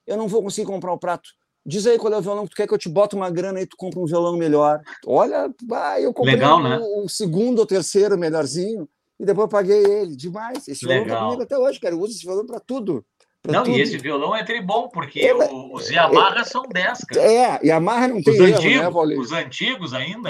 [0.05, 1.29] eu não vou conseguir comprar o prato.
[1.65, 3.61] Diz aí qual é o violão que tu quer que eu te bote uma grana
[3.61, 4.81] e tu compra um violão melhor.
[5.05, 6.79] Olha, ah, eu comprei Legal, o, né?
[7.07, 8.87] segundo ou terceiro melhorzinho
[9.19, 10.15] e depois eu paguei ele.
[10.15, 10.67] Demais.
[10.67, 11.23] Esse violão tá Legal.
[11.25, 11.95] comigo até hoje, cara.
[11.95, 13.05] Eu uso esse violão para tudo.
[13.41, 13.77] pra Não, tudo.
[13.77, 17.21] e esse violão é tribom, porque É, o- os Yamaha são 10, cara.
[17.31, 19.21] É, Yamaha não tem Os erro, né, antigos, Paulinho?
[19.21, 20.29] os antigos ainda.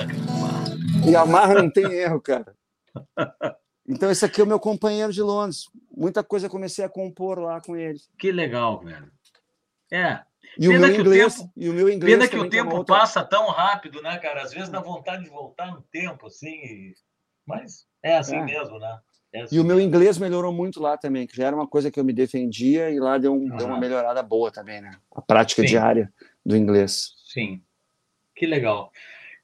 [1.07, 2.55] Yamaha não tem erro, cara.
[3.87, 5.65] Então, esse aqui é o meu companheiro de Londres.
[5.95, 7.99] Muita coisa eu comecei a compor lá com ele.
[8.17, 9.11] Que legal, velho.
[9.91, 10.21] É.
[10.59, 12.49] E o meu que o inglês, tempo- e o meu inglês Pena que o uma
[12.49, 14.43] tempo outra- passa tão rápido, né, cara?
[14.43, 16.49] Às vezes dá vontade de voltar no tempo, assim.
[16.49, 16.93] e-
[17.45, 18.43] Mas é assim É.
[18.45, 18.99] mesmo, né?
[19.33, 19.89] É assim E o meu mesmo.
[19.89, 22.99] inglês melhorou muito lá também, que já era uma coisa que eu me defendia e
[22.99, 24.95] lá deu, um- deu uma melhorada boa também, né?
[25.13, 25.67] A prática Sim.
[25.67, 26.13] diária
[26.45, 27.13] do inglês.
[27.25, 27.61] Sim.
[28.35, 28.91] Que legal.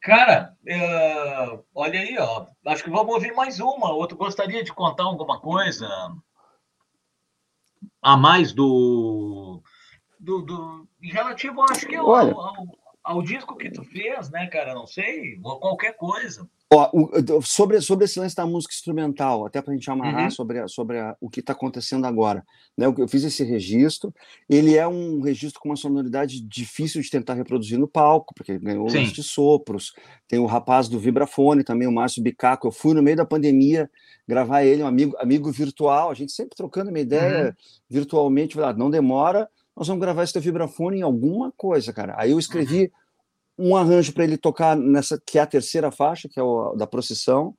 [0.02, 2.46] Cara, eh, olha aí, ó.
[2.68, 3.92] Acho que vamos ouvir mais uma.
[3.92, 5.90] Outro gostaria de contar alguma coisa
[8.02, 9.62] a mais do,
[10.20, 12.34] do, do em relativo, acho que ao, Olha.
[12.34, 12.66] ao,
[13.04, 14.74] ao disco que tu fez, né, cara?
[14.74, 16.48] Não sei, ou qualquer coisa.
[16.72, 20.30] Ó, o- sobre, sobre esse lance da música instrumental, até para a gente amarrar Uhum.
[20.30, 22.46] sobre, a- sobre a- o que está acontecendo agora.
[22.78, 22.86] Né?
[22.86, 24.14] Eu eu fiz esse registro,
[24.48, 28.60] ele é um registro com uma sonoridade difícil de tentar reproduzir no palco, porque ele
[28.60, 29.00] ganhou Sim.
[29.00, 29.94] lance de sopros.
[30.28, 32.68] Tem o rapaz do vibrafone também, o Márcio Bicaco.
[32.68, 33.90] Eu fui no meio da pandemia
[34.28, 37.54] gravar ele, um amigo, amigo virtual, a gente sempre trocando uma ideia Uhum.
[37.90, 38.60] virtualmente.
[38.62, 39.50] Ah, não demora,
[39.80, 42.14] nós vamos gravar esse teu vibrafone em alguma coisa, cara.
[42.18, 42.92] Aí eu escrevi
[43.58, 46.86] um arranjo para ele tocar nessa que é a terceira faixa, que é o da
[46.86, 47.56] procissão,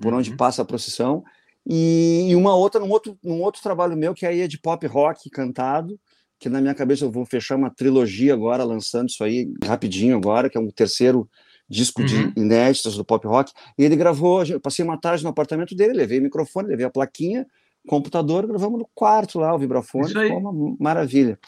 [0.00, 0.36] por onde Uhum.
[0.36, 1.22] passa a procissão.
[1.64, 4.84] E, e, uma outra, num outro, num outro trabalho meu, que aí é de pop
[4.88, 5.96] rock cantado,
[6.40, 10.50] que na minha cabeça eu vou fechar uma trilogia agora, lançando isso aí rapidinho agora,
[10.50, 11.30] que é um terceiro
[11.68, 12.06] disco uhum.
[12.08, 13.52] de inéditas do pop rock.
[13.78, 16.90] E ele gravou, eu passei uma tarde no apartamento dele, levei o microfone, levei a
[16.90, 17.46] plaquinha,
[17.86, 21.38] computador, gravamos no quarto lá, o vibrafone, ficou uma maravilha.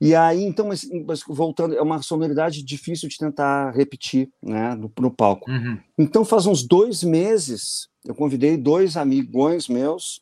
[0.00, 4.92] E aí, então, mas, mas, voltando, é uma sonoridade difícil de tentar repetir né, no,
[4.98, 5.48] no palco.
[5.48, 5.78] Uhum.
[5.96, 10.20] Então, faz uns dois meses, eu convidei dois amigões meus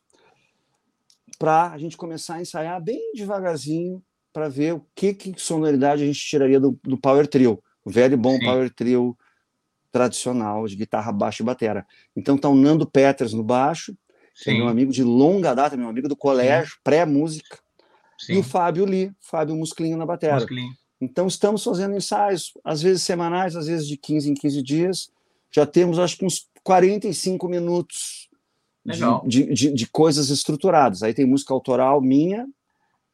[1.39, 6.05] para a gente começar a ensaiar bem devagarzinho para ver o que, que sonoridade a
[6.05, 8.45] gente tiraria do, do Power Trio, o velho bom Sim.
[8.45, 9.17] Power Trio
[9.91, 11.85] tradicional de guitarra, baixo e batera.
[12.15, 13.95] Então tá o Nando Peters no baixo,
[14.35, 17.59] que é meu amigo de longa data, meu amigo do colégio, pré-música.
[18.29, 20.35] E o Fábio Lee, Fábio Musclinho na bateria.
[20.35, 20.71] Musclinho.
[20.99, 25.11] Então estamos fazendo ensaios, às vezes semanais, às vezes de 15 em 15 dias.
[25.51, 28.29] Já temos, acho que uns 45 minutos
[29.25, 31.01] de, de, de, coisas estruturadas.
[31.01, 32.47] Aí tem música autoral minha,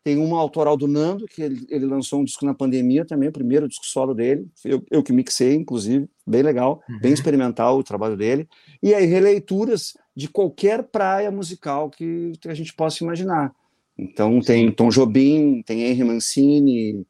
[0.04, 3.34] tem uma autoral do Nando, que ele, ele lançou um disco na pandemia também, o
[3.34, 7.00] primeiro disco solo dele, eu, eu que mixei, inclusive, bem legal, uhum.
[7.00, 8.48] bem experimental o trabalho dele.
[8.84, 13.54] E aí releituras de qualquer praia musical que a gente possa imaginar.
[13.98, 17.06] Então tem Tom Jobim, tem Henry Mancini,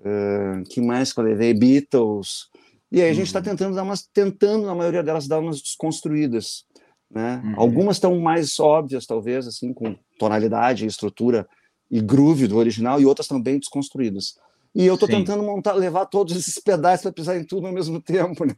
[0.00, 1.54] uh, que mais que eu levei?
[1.54, 2.48] Beatles.
[2.90, 3.44] E aí a gente está uhum.
[3.44, 6.64] tentando dar umas, tentando na maioria delas dar umas desconstruídas,
[7.10, 7.40] né?
[7.44, 7.54] Uhum.
[7.56, 11.48] Algumas estão mais óbvias talvez, assim, com tonalidade, estrutura
[11.90, 14.36] e groove do original, e outras bem desconstruídas.
[14.76, 17.98] E eu estou tentando montar, levar todos esses pedaços para pisar em tudo ao mesmo
[17.98, 18.54] tempo, né,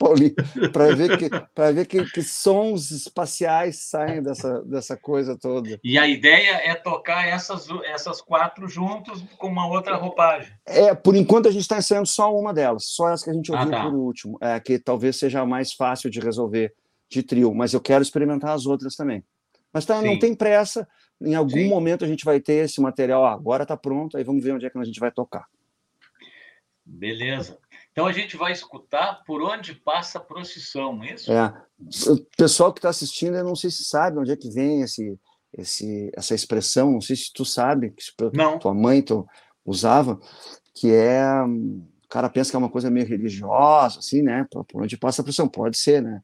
[0.00, 0.34] Paulinho?
[0.72, 1.30] Para ver, que,
[1.72, 5.78] ver que, que, sons espaciais saem dessa, dessa coisa toda.
[5.84, 10.52] E a ideia é tocar essas, essas quatro juntos com uma outra roupagem.
[10.66, 13.54] É, por enquanto a gente está ensaiando só uma delas, só essa que a gente
[13.54, 13.84] ah, ouviu ah, tá.
[13.84, 16.74] por último, é, que talvez seja mais fácil de resolver
[17.08, 19.22] de trio, mas eu quero experimentar as outras também.
[19.72, 20.88] Mas tá, não tem pressa,
[21.22, 21.68] em algum Sim.
[21.68, 24.66] momento a gente vai ter esse material, ah, agora está pronto, aí vamos ver onde
[24.66, 25.46] é que a gente vai tocar.
[26.90, 27.56] Beleza.
[27.92, 31.32] Então a gente vai escutar por onde passa a procissão, é isso?
[31.32, 31.54] É.
[32.08, 35.18] O pessoal que está assistindo, eu não sei se sabe onde é que vem esse,
[35.56, 38.58] esse, essa expressão, não sei se tu sabe, que não.
[38.58, 39.26] tua mãe tu,
[39.64, 40.18] usava,
[40.74, 41.22] que é.
[41.42, 44.44] O cara pensa que é uma coisa meio religiosa, assim, né?
[44.50, 46.20] Por onde passa a procissão, pode ser, né?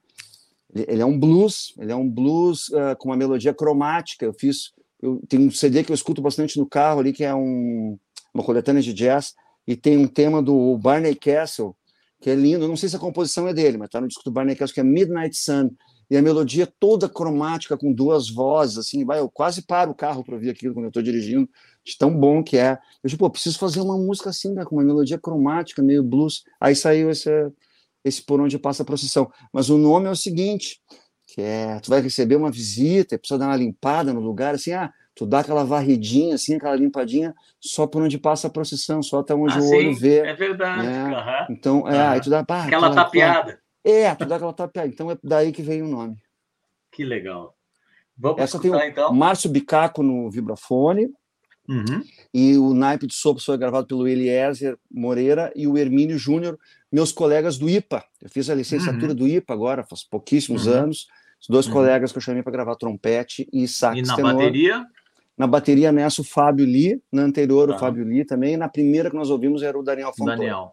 [0.75, 4.25] Ele, é um blues, ele é um blues uh, com uma melodia cromática.
[4.25, 4.73] Eu fiz.
[5.01, 7.97] Eu tenho um CD que eu escuto bastante no carro ali, que é um,
[8.35, 9.33] uma coletânea de jazz
[9.67, 11.75] e tem um tema do Barney Castle,
[12.21, 14.31] que é lindo, não sei se a composição é dele, mas está no disco do
[14.31, 15.71] Barney Castle, que é Midnight Sun,
[16.09, 20.23] e a melodia toda cromática, com duas vozes, assim, vai, eu quase paro o carro
[20.23, 21.49] para ouvir aquilo quando eu estou dirigindo,
[21.85, 22.79] de tão bom que é.
[23.03, 26.45] Eu tipo, preciso fazer uma música assim, né, com uma melodia cromática, meio blues.
[26.61, 27.31] Aí saiu esse,
[28.05, 29.31] esse Por Onde Passa a Procissão.
[29.53, 30.81] Mas o nome é o seguinte,
[31.27, 34.93] que é, tu vai receber uma visita, precisa dar uma limpada no lugar, assim, ah,
[35.17, 39.35] tu dá aquela varridinha, assim, aquela limpadinha, só por onde passa a procissão, só até
[39.35, 40.19] onde ah, o sim, olho vê.
[40.19, 40.87] É verdade.
[40.87, 41.05] Né?
[41.05, 41.47] Uhum.
[41.51, 42.09] Então, é, uhum.
[42.11, 42.45] aí tu dá.
[42.45, 43.59] Pá, aquela, aquela tapeada.
[43.83, 44.89] É, tu dá aquela tapeada.
[44.89, 46.17] Então é daí que vem o nome.
[46.93, 47.57] Que legal.
[48.17, 49.13] Vamos Essa escutar, tem o então.
[49.13, 51.09] Márcio Bicaco no vibrafone.
[51.69, 52.03] Uhum.
[52.33, 56.59] E o naipe de sopro foi gravado pelo Eliezer Moreira e o Hermínio Júnior,
[56.93, 58.05] meus colegas do IPA.
[58.23, 59.15] Eu fiz a licenciatura uhum.
[59.17, 60.75] do IPA agora, faz pouquíssimos uhum.
[60.75, 61.07] anos.
[61.41, 61.73] Os dois uhum.
[61.73, 64.35] colegas que eu chamei para gravar trompete e sax E na tenor.
[64.35, 64.85] bateria?
[65.37, 67.77] Na bateria nessa o Fábio Lee, na anterior tá.
[67.77, 70.39] o Fábio Lee também, na primeira que nós ouvimos era o Daniel Fontoura.
[70.39, 70.73] Daniel.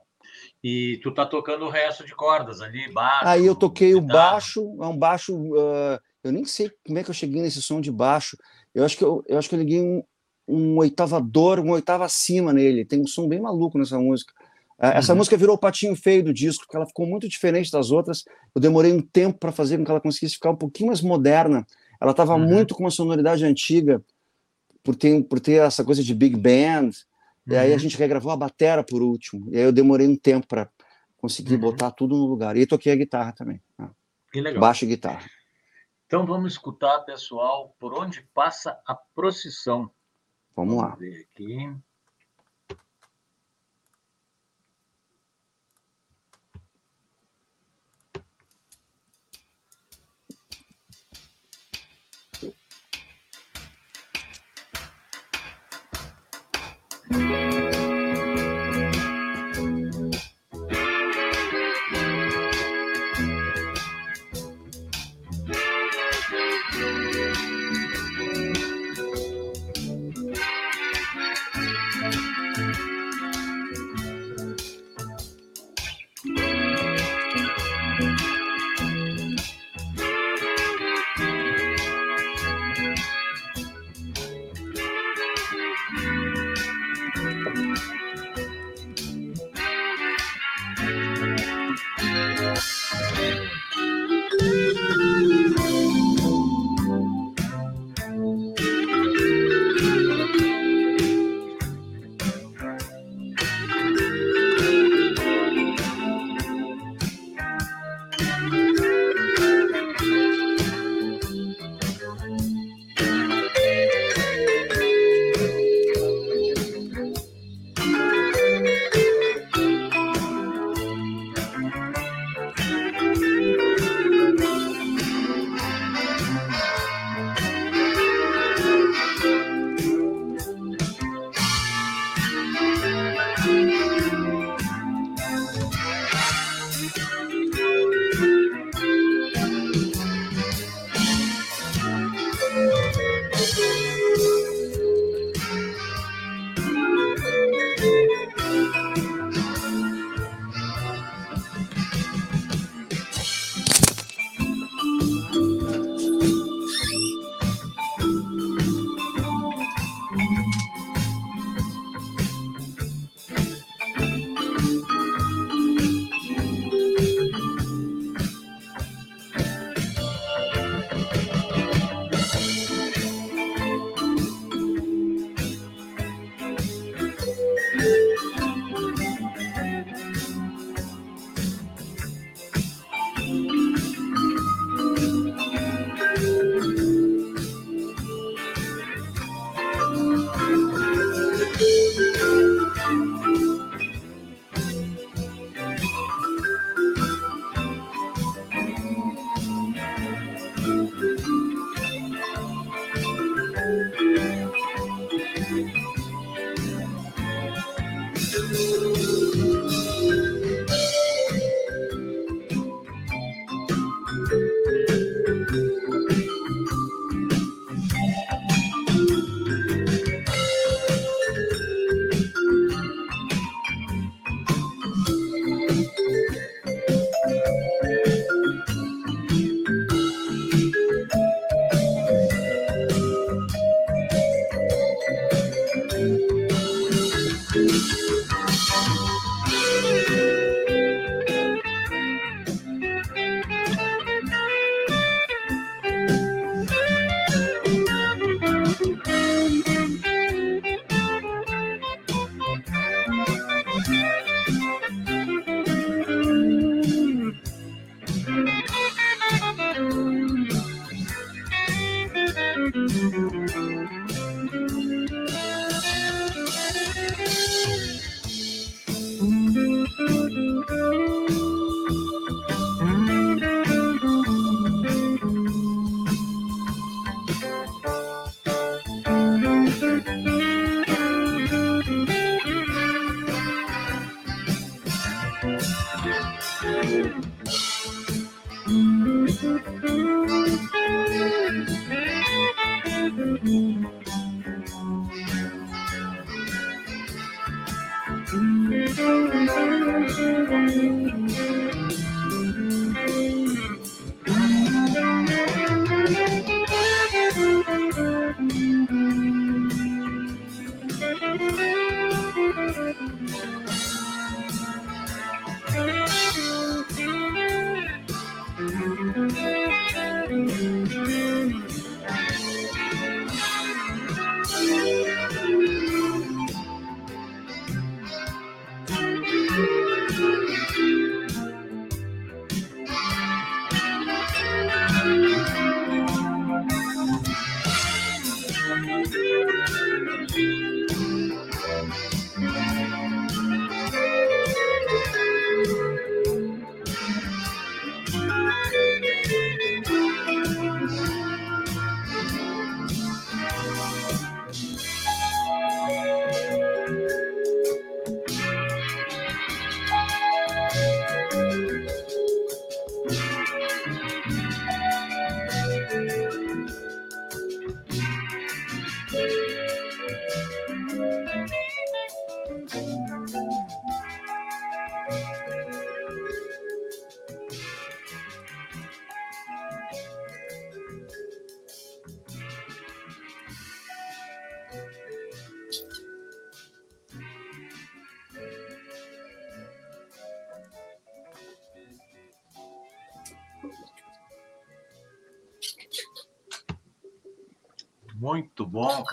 [0.64, 3.28] E tu tá tocando o resto de cordas ali, baixo.
[3.28, 4.06] Aí eu toquei guitarra.
[4.06, 7.62] o baixo, é um baixo, uh, eu nem sei como é que eu cheguei nesse
[7.62, 8.38] som de baixo.
[8.74, 10.02] Eu acho que eu, eu acho que eu liguei um,
[10.48, 12.86] um oitavador, um oitava acima nele.
[12.86, 14.34] Tem um som bem maluco nessa música.
[14.80, 15.18] Uh, essa uhum.
[15.18, 18.24] música virou o patinho feio do disco, porque ela ficou muito diferente das outras.
[18.56, 21.68] Eu demorei um tempo para fazer com que ela conseguisse ficar um pouquinho mais moderna.
[22.00, 22.48] Ela estava uhum.
[22.48, 24.02] muito com uma sonoridade antiga
[24.84, 26.92] por ter, por ter essa coisa de big band.
[27.48, 27.54] Uhum.
[27.54, 27.80] E aí a uhum.
[27.80, 29.50] gente regravou a batera por último.
[29.52, 30.70] E aí eu demorei um tempo para
[31.18, 31.62] conseguir uhum.
[31.62, 32.58] botar tudo no lugar.
[32.58, 33.62] E toquei a guitarra também.
[33.78, 33.90] Né?
[34.32, 34.60] Que legal.
[34.60, 35.26] Baixo e guitarra.
[36.06, 39.90] Então vamos escutar, pessoal, por onde passa a procissão.
[40.56, 40.96] Vamos, vamos lá.
[40.96, 41.76] Ver aqui.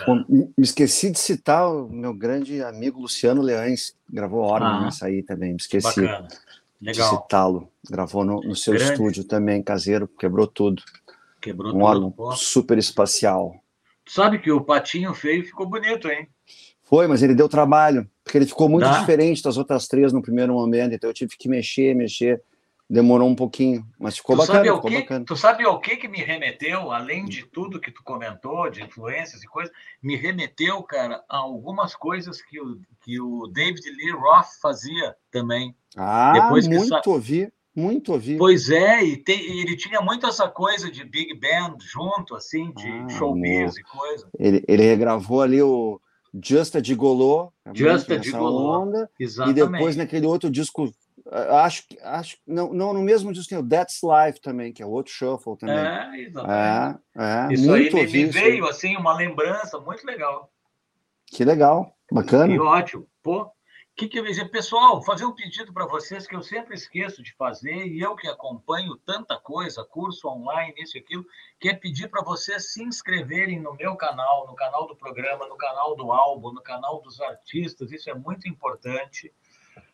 [0.04, 0.24] Cara.
[0.28, 5.22] me esqueci de citar o meu grande amigo Luciano Leães, gravou órgão ah, nessa aí
[5.22, 6.28] também, me esqueci Bacana.
[6.80, 7.10] Legal.
[7.10, 7.68] de citá-lo.
[7.88, 8.92] Gravou no, no seu grande.
[8.92, 10.82] estúdio também, caseiro, quebrou tudo.
[11.40, 11.84] Quebrou um tudo.
[11.84, 12.32] órgão pô.
[12.32, 13.54] super espacial.
[14.06, 16.28] Sabe que o patinho feio ficou bonito, hein?
[16.82, 18.98] Foi, mas ele deu trabalho, porque ele ficou muito Dá?
[18.98, 22.42] diferente das outras três no primeiro momento, então eu tive que mexer, mexer
[22.90, 25.24] demorou um pouquinho, mas ficou tu bacana, ficou que, bacana.
[25.24, 29.44] Tu sabe ao que que me remeteu, além de tudo que tu comentou, de influências
[29.44, 29.72] e coisas,
[30.02, 35.72] me remeteu, cara, a algumas coisas que o, que o David Lee Roth fazia também.
[35.96, 37.00] Ah, Depois muito sa...
[37.06, 38.36] ouvi, muito ouvi.
[38.36, 42.88] Pois é, e tem, ele tinha muito essa coisa de big band junto, assim, de
[42.88, 44.28] ah, showbiz e coisa.
[44.36, 46.00] Ele, ele regravou ali o
[46.44, 49.60] Justa de Golô, Justa de Golô, exatamente.
[49.60, 50.92] E depois naquele outro disco
[51.30, 54.86] Acho que acho não, não no mesmo disco tem o That's Life também, que é
[54.86, 55.78] outro shuffle também.
[55.78, 57.02] É, exatamente.
[57.16, 60.52] É, é, isso aí me, me veio assim uma lembrança muito legal.
[61.26, 62.52] Que legal, bacana.
[62.52, 63.06] Que ótimo.
[63.22, 63.48] Pô,
[64.00, 67.22] que que eu ia dizer, pessoal, fazer um pedido para vocês que eu sempre esqueço
[67.22, 71.24] de fazer e eu que acompanho tanta coisa, curso online, isso e aquilo,
[71.60, 75.56] que é pedir para vocês se inscreverem no meu canal, no canal do programa, no
[75.56, 79.30] canal do álbum, no canal dos artistas, isso é muito importante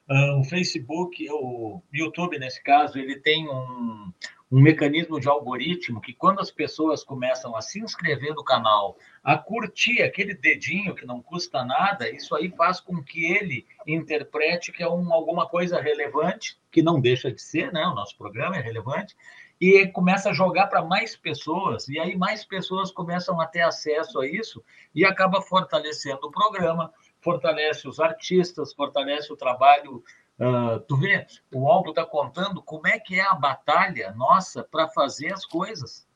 [0.09, 4.13] Uh, o Facebook, o YouTube, nesse caso, ele tem um,
[4.51, 9.37] um mecanismo de algoritmo que, quando as pessoas começam a se inscrever no canal, a
[9.37, 14.83] curtir aquele dedinho que não custa nada, isso aí faz com que ele interprete que
[14.83, 17.85] é um, alguma coisa relevante, que não deixa de ser, né?
[17.87, 19.17] O nosso programa é relevante,
[19.61, 24.21] e começa a jogar para mais pessoas, e aí mais pessoas começam a ter acesso
[24.21, 24.63] a isso
[24.95, 26.93] e acaba fortalecendo o programa,
[27.27, 30.05] fortalece os artistas, fortalece o trabalho.
[30.39, 34.87] Uh, tu vê, o Albo está contando como é que é a batalha nossa para
[34.87, 36.07] fazer as coisas.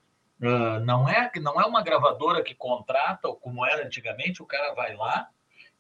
[0.40, 4.94] Uh, não é não é uma gravadora que contrata, como era antigamente, o cara vai
[4.94, 5.28] lá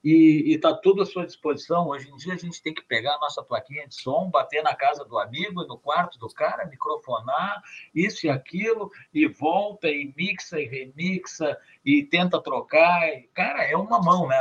[0.02, 1.88] e está tudo à sua disposição.
[1.88, 4.74] Hoje em dia a gente tem que pegar a nossa plaquinha de som, bater na
[4.74, 7.62] casa do amigo, no quarto do cara, microfonar,
[7.94, 13.00] isso e aquilo, e volta, e mixa, e remixa, e tenta trocar.
[13.34, 14.40] Cara, é uma mão, né?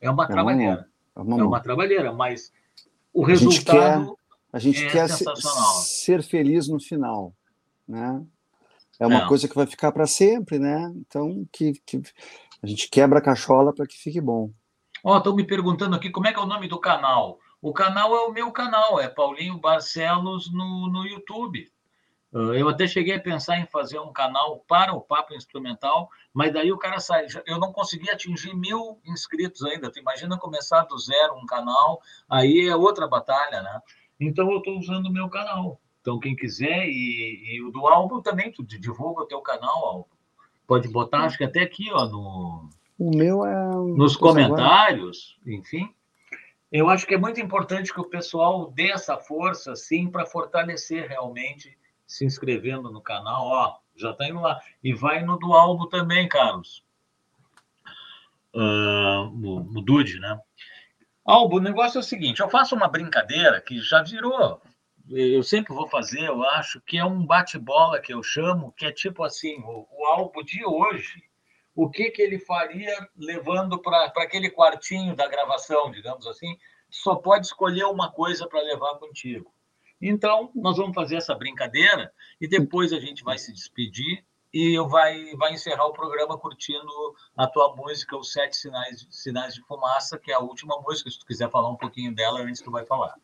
[0.00, 0.88] É uma é trabalheira.
[1.14, 2.52] É uma, é uma trabalheira, mas
[3.12, 4.16] o resultado
[4.52, 5.42] a gente quer, a gente é quer
[5.82, 7.34] ser feliz no final,
[7.86, 8.24] né?
[8.98, 9.28] É uma Não.
[9.28, 10.92] coisa que vai ficar para sempre, né?
[10.96, 12.02] Então que, que
[12.62, 14.50] a gente quebra a cachola para que fique bom.
[15.02, 17.38] Ó, oh, estão me perguntando aqui como é que é o nome do canal.
[17.62, 21.70] O canal é o meu canal, é Paulinho Barcelos no, no YouTube.
[22.32, 26.52] Ah, eu até cheguei a pensar em fazer um canal para o Papo Instrumental, mas
[26.52, 27.26] daí o cara sai.
[27.46, 29.90] Eu não consegui atingir mil inscritos ainda.
[29.90, 33.80] Tu imagina começar do zero um canal, aí é outra batalha, né?
[34.18, 35.80] Então eu estou usando o meu canal.
[36.00, 40.08] Então, quem quiser, e, e o do álbum também, tu divulga o teu canal.
[40.66, 42.70] Pode botar, acho que até aqui, ó, no.
[42.98, 43.74] O meu é.
[43.96, 45.92] Nos comentários, enfim.
[46.70, 51.08] Eu acho que é muito importante que o pessoal dê essa força, sim, para fortalecer
[51.08, 51.76] realmente
[52.10, 54.60] se inscrevendo no canal, ó, já está indo lá.
[54.82, 56.84] E vai no do álbum também, Carlos.
[58.52, 59.30] Uh,
[59.84, 60.40] Dude, né?
[61.24, 64.60] Albo, o negócio é o seguinte: eu faço uma brincadeira que já virou.
[65.08, 68.90] Eu sempre vou fazer, eu acho, que é um bate-bola que eu chamo, que é
[68.90, 71.22] tipo assim: o, o álbum de hoje,
[71.76, 76.58] o que, que ele faria levando para aquele quartinho da gravação, digamos assim,
[76.90, 79.54] só pode escolher uma coisa para levar contigo.
[80.00, 84.88] Então, nós vamos fazer essa brincadeira e depois a gente vai se despedir e eu
[84.88, 86.90] vai, vai encerrar o programa curtindo
[87.36, 91.18] a tua música, Os Sete Sinais, Sinais de Fumaça, que é a última música, se
[91.18, 93.14] tu quiser falar um pouquinho dela antes tu vai falar.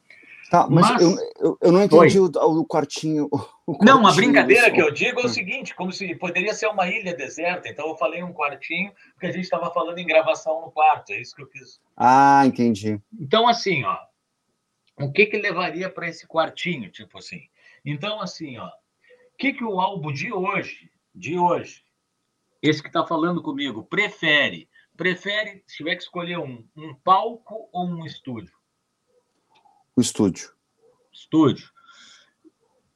[0.50, 1.02] Tá, mas, mas...
[1.02, 3.28] Eu, eu, eu, não entendi o, o, quartinho,
[3.66, 3.78] o, quartinho.
[3.82, 7.16] Não, a brincadeira que eu digo é o seguinte: como se poderia ser uma ilha
[7.16, 7.68] deserta.
[7.68, 11.20] Então eu falei um quartinho, porque a gente estava falando em gravação no quarto, é
[11.20, 11.80] isso que eu quis.
[11.96, 13.00] Ah, entendi.
[13.18, 13.96] Então, assim, ó,
[14.98, 17.48] o que que levaria para esse quartinho, tipo assim.
[17.84, 21.84] Então, assim, ó, o que que o álbum de hoje, de hoje,
[22.62, 24.68] esse que está falando comigo, prefere?
[24.96, 28.56] Prefere, se tiver que escolher um, um palco ou um estúdio?
[29.94, 30.50] O estúdio.
[31.12, 31.70] Estúdio.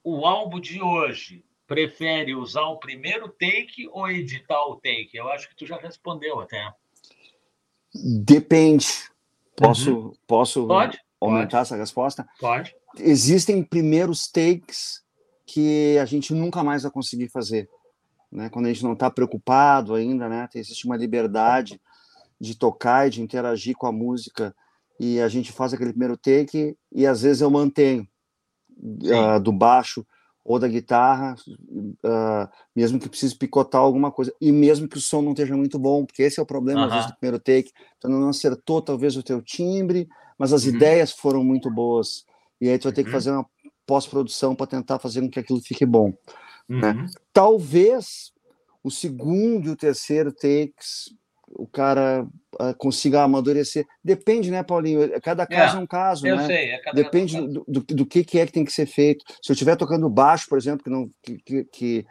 [0.02, 5.10] O álbum de hoje prefere usar o primeiro take ou editar o take?
[5.14, 6.74] Eu acho que tu já respondeu até.
[7.94, 8.86] Depende.
[9.54, 10.12] Posso, uhum.
[10.26, 10.98] posso Pode?
[11.20, 11.62] Aumentar Pode.
[11.62, 12.28] essa resposta?
[12.38, 12.74] Pode.
[12.98, 15.02] Existem primeiros takes
[15.46, 17.68] que a gente nunca mais vai conseguir fazer.
[18.30, 18.48] Né?
[18.48, 20.48] Quando a gente não está preocupado ainda, né?
[20.54, 21.80] existe uma liberdade
[22.40, 24.54] de tocar e de interagir com a música
[24.98, 28.06] e a gente faz aquele primeiro take e às vezes eu mantenho
[28.78, 30.06] uh, do baixo
[30.44, 35.20] ou da guitarra, uh, mesmo que precise picotar alguma coisa, e mesmo que o som
[35.20, 36.88] não esteja muito bom, porque esse é o problema, uh -huh.
[36.88, 40.08] às vezes, do primeiro take, então não acertou talvez o teu timbre,
[40.40, 40.70] mas as uhum.
[40.70, 42.24] ideias foram muito boas.
[42.58, 43.14] E aí tu vai ter que uhum.
[43.14, 43.46] fazer uma
[43.86, 46.14] pós-produção para tentar fazer com que aquilo fique bom.
[46.66, 46.92] Né?
[46.92, 47.02] Uhum.
[47.02, 47.06] Né?
[47.30, 48.32] Talvez
[48.82, 51.14] o segundo e o terceiro takes
[51.52, 53.84] o cara uh, consiga amadurecer.
[54.02, 55.02] Depende, né, Paulinho?
[55.02, 56.46] É, cada caso é, é um caso, eu né?
[56.46, 57.48] Sei, é Depende caso.
[57.48, 59.24] Do, do, do, que, que é que tem que ser feito.
[59.42, 62.06] Se eu estiver tocando baixo, por exemplo, que, não, que, que,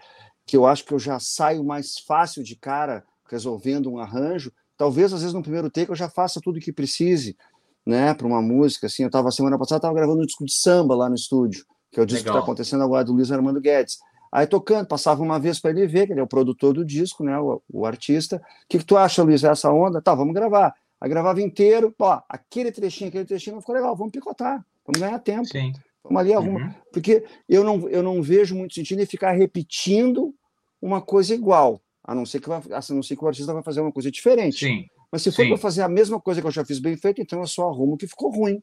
[0.45, 5.13] que eu acho que eu já saio mais fácil de cara resolvendo um arranjo, talvez
[5.13, 7.37] às vezes no primeiro take eu já faça tudo o que precise
[7.85, 8.87] né, para uma música.
[8.87, 11.99] Assim, eu estava semana passada estava gravando um disco de samba lá no estúdio, que
[11.99, 12.33] é o disco Legal.
[12.33, 13.97] que está acontecendo agora do Luiz Armando Guedes.
[14.31, 17.23] Aí tocando, passava uma vez para ele ver, que ele é o produtor do disco,
[17.23, 18.37] né, o, o artista.
[18.37, 20.01] O que, que tu acha, Luiz, essa onda?
[20.01, 20.73] Tá, vamos gravar.
[21.01, 25.17] Aí gravava inteiro, ó, aquele trechinho, aquele trechinho não ficou legal, vamos picotar, vamos ganhar
[25.19, 25.45] tempo.
[25.45, 25.73] Sim.
[26.03, 26.59] Vamos ali arruma.
[26.59, 26.73] Uhum.
[26.91, 30.33] Porque eu não, eu não vejo muito sentido em ficar repetindo
[30.81, 33.81] uma coisa igual, a não ser que, a não ser que o artista vai fazer
[33.81, 34.65] uma coisa diferente.
[34.65, 34.85] Sim.
[35.11, 37.39] Mas se for para fazer a mesma coisa que eu já fiz bem feito, então
[37.39, 38.61] eu só arrumo que ficou ruim.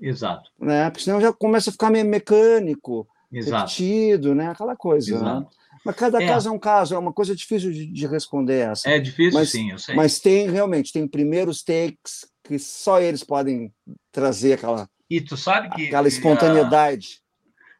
[0.00, 0.50] Exato.
[0.60, 0.90] Né?
[0.90, 3.62] Porque senão já começa a ficar meio mecânico, Exato.
[3.62, 4.48] repetido, né?
[4.48, 5.12] Aquela coisa.
[5.12, 5.16] Né?
[5.16, 5.40] Exato.
[5.40, 5.46] Né?
[5.84, 6.26] Mas cada é.
[6.26, 8.90] caso é um caso, é uma coisa difícil de, de responder essa.
[8.90, 9.94] É difícil, mas, sim, eu sei.
[9.94, 13.72] Mas tem realmente, tem primeiros takes que só eles podem
[14.10, 15.86] trazer aquela, E tu sabe que.
[15.86, 17.20] Aquela espontaneidade.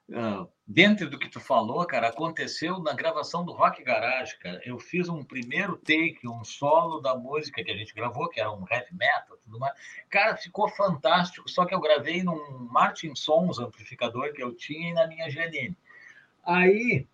[0.08, 4.60] Uh, dentro do que tu falou, cara, aconteceu na gravação do Rock Garage, cara.
[4.64, 8.50] Eu fiz um primeiro take, um solo da música que a gente gravou, que era
[8.50, 9.74] um heavy metal, tudo mais.
[10.10, 11.48] Cara, ficou fantástico.
[11.48, 15.76] Só que eu gravei num Martin Sons amplificador que eu tinha e na minha GNM.
[16.44, 17.06] Aí,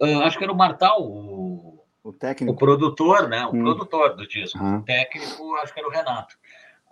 [0.00, 3.44] uh, acho que era o Martal, o, o técnico, o produtor, né?
[3.46, 3.62] O hum.
[3.64, 4.58] produtor do disco.
[4.58, 4.78] Uhum.
[4.78, 6.38] O técnico, acho que era o Renato.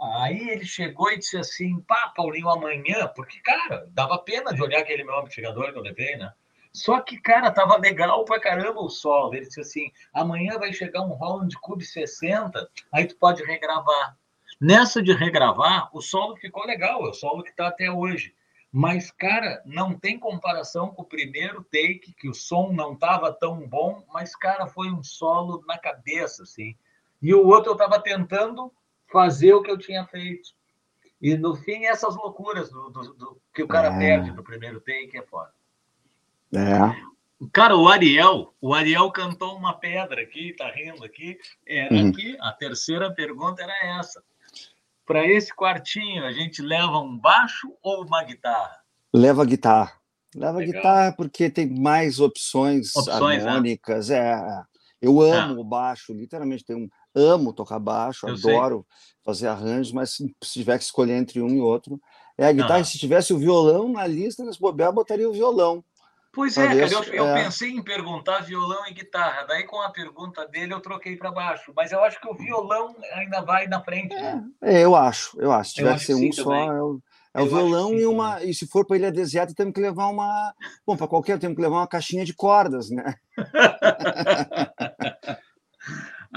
[0.01, 4.81] Aí ele chegou e disse assim: pá, Paulinho, amanhã, porque, cara, dava pena de olhar
[4.81, 6.33] aquele meu amplificador que eu levei, né?
[6.73, 9.35] Só que, cara, tava legal pra caramba o solo.
[9.35, 14.17] Ele disse assim: amanhã vai chegar um Holland Cube 60, aí tu pode regravar.
[14.61, 18.35] Nessa de regravar, o solo ficou legal, é o solo que tá até hoje.
[18.71, 23.67] Mas, cara, não tem comparação com o primeiro take, que o som não tava tão
[23.67, 26.77] bom, mas, cara, foi um solo na cabeça, assim.
[27.23, 28.71] E o outro eu tava tentando
[29.11, 30.51] fazer o que eu tinha feito.
[31.21, 33.99] E no fim, essas loucuras do, do, do que o cara é.
[33.99, 35.53] perde no primeiro take é foda.
[36.55, 37.17] É.
[37.53, 41.39] Cara, o Ariel, o Ariel cantou uma pedra aqui, tá rindo aqui.
[41.67, 42.09] Era uhum.
[42.09, 44.23] aqui, a terceira pergunta era essa.
[45.05, 48.81] Para esse quartinho, a gente leva um baixo ou uma guitarra?
[49.13, 49.93] Leva guitarra.
[50.35, 50.75] Leva Legal.
[50.75, 53.51] guitarra porque tem mais opções, opções né?
[53.51, 54.09] harmônicas.
[54.09, 54.19] Né?
[54.19, 54.63] É.
[55.01, 55.61] Eu amo é.
[55.61, 59.17] o baixo, literalmente tem um, amo tocar baixo, eu adoro sei.
[59.25, 62.01] fazer arranjos, mas se tiver que escolher entre um e outro,
[62.37, 62.85] é a guitarra.
[62.85, 65.83] Se tivesse o violão na lista, nesse bobear, botaria o violão.
[66.37, 67.45] Pois é, cara, eu, eu é...
[67.45, 69.45] pensei em perguntar violão e guitarra.
[69.45, 71.73] Daí, com a pergunta dele, eu troquei para baixo.
[71.75, 74.15] Mas eu acho que o violão ainda vai na frente.
[74.15, 74.45] Né?
[74.61, 75.71] É, eu acho, eu acho.
[75.71, 77.01] Se tiver que ser um só, é o,
[77.33, 78.45] é o violão e uma.
[78.45, 80.53] E se for para ilha deserta, temos que levar uma.
[80.87, 83.15] Bom, para qualquer, temos que levar uma caixinha de cordas, né?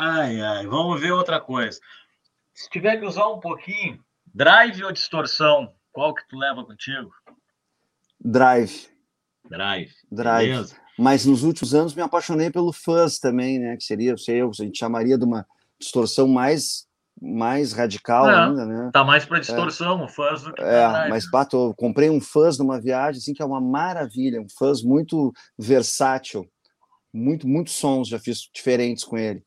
[0.01, 1.77] Ai, ai, vamos ver outra coisa.
[2.53, 3.99] Se tiver que usar um pouquinho,
[4.33, 7.11] drive ou distorção, qual que tu leva contigo?
[8.17, 8.87] Drive.
[9.49, 9.91] Drive.
[10.09, 10.51] Drive.
[10.51, 10.75] Beleza.
[10.97, 13.75] Mas nos últimos anos me apaixonei pelo fuzz também, né?
[13.75, 15.45] Que seria, sei eu, a gente chamaria de uma
[15.77, 16.87] distorção mais
[17.21, 18.91] mais radical é, ainda, né?
[18.93, 20.05] Tá mais para distorção, é.
[20.05, 23.45] o fuzz do que É, mas bato, comprei um fuzz numa viagem assim que é
[23.45, 26.49] uma maravilha, um fuzz muito versátil,
[27.13, 29.43] muito muitos sons já fiz diferentes com ele.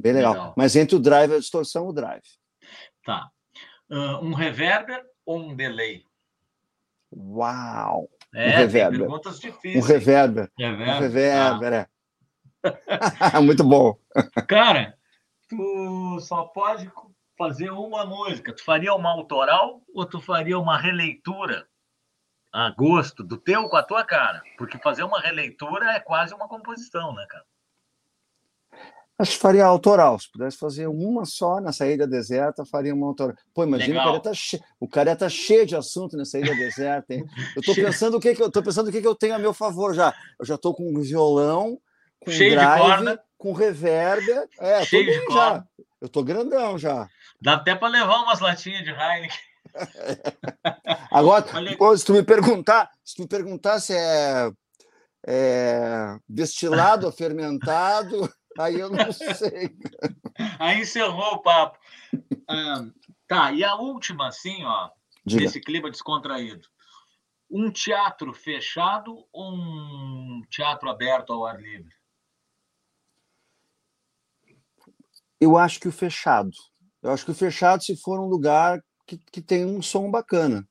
[0.00, 0.32] Bem legal.
[0.32, 0.54] legal.
[0.56, 2.22] Mas entre o drive e a distorção, o drive.
[3.04, 3.30] Tá.
[3.90, 6.04] Uh, um reverber ou um delay?
[7.12, 8.08] Uau!
[8.34, 9.00] É, um reverber.
[9.00, 9.84] perguntas difíceis.
[9.84, 10.50] Um reverber.
[10.58, 10.88] reverber.
[10.88, 11.88] Um reverber, ah.
[13.34, 13.40] é.
[13.40, 13.96] Muito bom.
[14.48, 14.96] Cara,
[15.48, 16.90] tu só pode
[17.38, 18.52] fazer uma música.
[18.52, 21.66] Tu faria uma autoral ou tu faria uma releitura
[22.52, 24.42] a gosto do teu com a tua cara?
[24.58, 27.44] Porque fazer uma releitura é quase uma composição, né, cara?
[29.18, 30.18] Acho que faria autoral.
[30.18, 33.34] Se pudesse fazer uma só na saída deserta, faria uma autoral.
[33.54, 34.60] Pô, imagina, o cara, tá che...
[34.78, 37.24] o cara tá cheio de assunto nessa saída deserta, hein?
[37.56, 39.38] Eu tô pensando o que, que eu tô pensando o que, que eu tenho a
[39.38, 40.14] meu favor já.
[40.38, 41.78] Eu já tô com um violão,
[42.20, 44.48] com cheio drive, com reverber.
[44.60, 45.64] É, cheio de já.
[46.00, 47.08] Eu tô grandão já.
[47.40, 49.30] Dá até para levar umas latinhas de Heineken.
[51.10, 51.44] Agora,
[51.96, 54.50] se tu me perguntar, se tu me perguntar se é,
[55.26, 59.76] é destilado ou fermentado, Aí eu não sei.
[60.58, 61.78] Aí encerrou o papo.
[63.26, 64.90] Tá, e a última, assim, ó,
[65.24, 65.42] Diga.
[65.42, 66.68] nesse clima descontraído.
[67.50, 71.94] Um teatro fechado ou um teatro aberto ao ar livre?
[75.40, 76.50] Eu acho que o fechado.
[77.02, 80.66] Eu acho que o fechado, se for um lugar que, que tem um som bacana.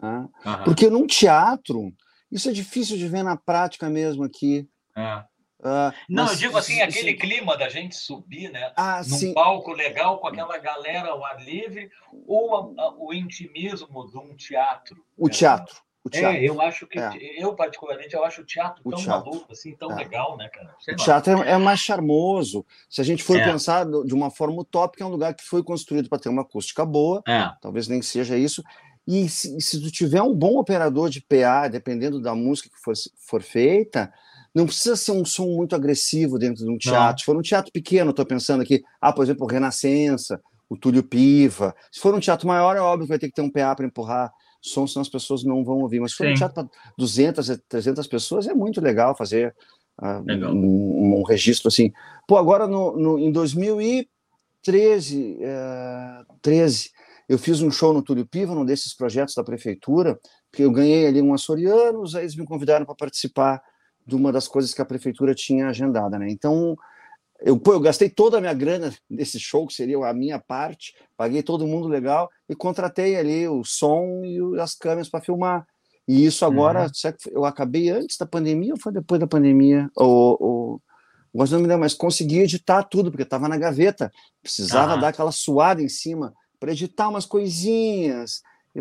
[0.00, 0.28] Né?
[0.64, 1.92] Porque num teatro,
[2.30, 4.68] isso é difícil de ver na prática mesmo aqui.
[4.96, 5.24] É.
[5.64, 7.16] Uh, não, mas, eu digo assim, aquele sim.
[7.16, 8.70] clima da gente subir, né?
[8.76, 9.32] Ah, num sim.
[9.32, 11.90] palco legal com aquela galera ao ar livre,
[12.26, 15.02] ou a, a, o intimismo de um teatro.
[15.16, 15.32] O né?
[15.32, 15.76] teatro.
[16.04, 16.36] O teatro.
[16.36, 17.42] É, eu acho que, é.
[17.42, 19.30] eu particularmente, eu acho o teatro o tão teatro.
[19.30, 19.94] maluco, assim, tão é.
[19.94, 20.74] legal, né, cara?
[20.80, 21.04] Sei o lá.
[21.04, 22.66] teatro é, é, mais charmoso.
[22.90, 23.44] Se a gente for é.
[23.44, 26.84] pensar de uma forma utópica, é um lugar que foi construído para ter uma acústica
[26.84, 27.50] boa, é.
[27.62, 28.62] talvez nem seja isso.
[29.08, 32.92] E se, se tu tiver um bom operador de PA, dependendo da música que for,
[33.16, 34.12] for feita,
[34.54, 37.10] não precisa ser um som muito agressivo dentro de um teatro.
[37.10, 37.18] Não.
[37.18, 41.02] Se for um teatro pequeno, estou pensando aqui, ah, por exemplo, o Renascença, o Túlio
[41.02, 41.74] Piva.
[41.90, 43.84] Se for um teatro maior, é óbvio que vai ter que ter um PA para
[43.84, 46.00] empurrar som, senão as pessoas não vão ouvir.
[46.00, 46.32] Mas se for Sim.
[46.32, 49.54] um teatro para 200, 300 pessoas, é muito legal fazer
[50.00, 50.52] uh, legal.
[50.52, 51.92] Um, um, registro assim.
[52.26, 56.90] Pô, agora no, no em 2013, uh, 13,
[57.28, 60.18] eu fiz um show no Túlio Piva, num desses projetos da prefeitura,
[60.52, 63.60] que eu ganhei ali um açorianos, aí eles me convidaram para participar
[64.06, 66.26] de uma das coisas que a prefeitura tinha agendada, né?
[66.30, 66.76] Então,
[67.40, 70.94] Eu, pô, eu gastei toda a minha grana nesse show, que seria a minha parte,
[71.16, 75.66] paguei todo mundo legal e contratei ali o som e as câmeras para filmar.
[76.06, 77.12] E isso agora, uhum.
[77.32, 79.90] eu acabei antes da pandemia ou foi depois da pandemia?
[79.96, 80.82] Ou, ou,
[81.34, 84.10] gosto não me lembro, mas consegui editar tudo, porque estava na gaveta.
[84.40, 88.42] Precisava dar aquela suada em cima para editar umas coisinhas.
[88.74, 88.80] E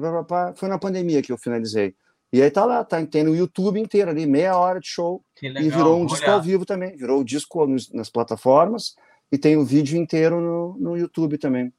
[0.55, 1.95] foi na pandemia que eu finalizei.
[2.33, 5.23] E aí tá lá, tá, tem no YouTube inteiro ali, meia hora de show.
[5.39, 6.33] Legal, e virou um disco olhar.
[6.33, 6.97] ao vivo também.
[6.97, 8.95] Virou o disco nas plataformas
[9.31, 11.71] e tem o vídeo inteiro no, no YouTube também.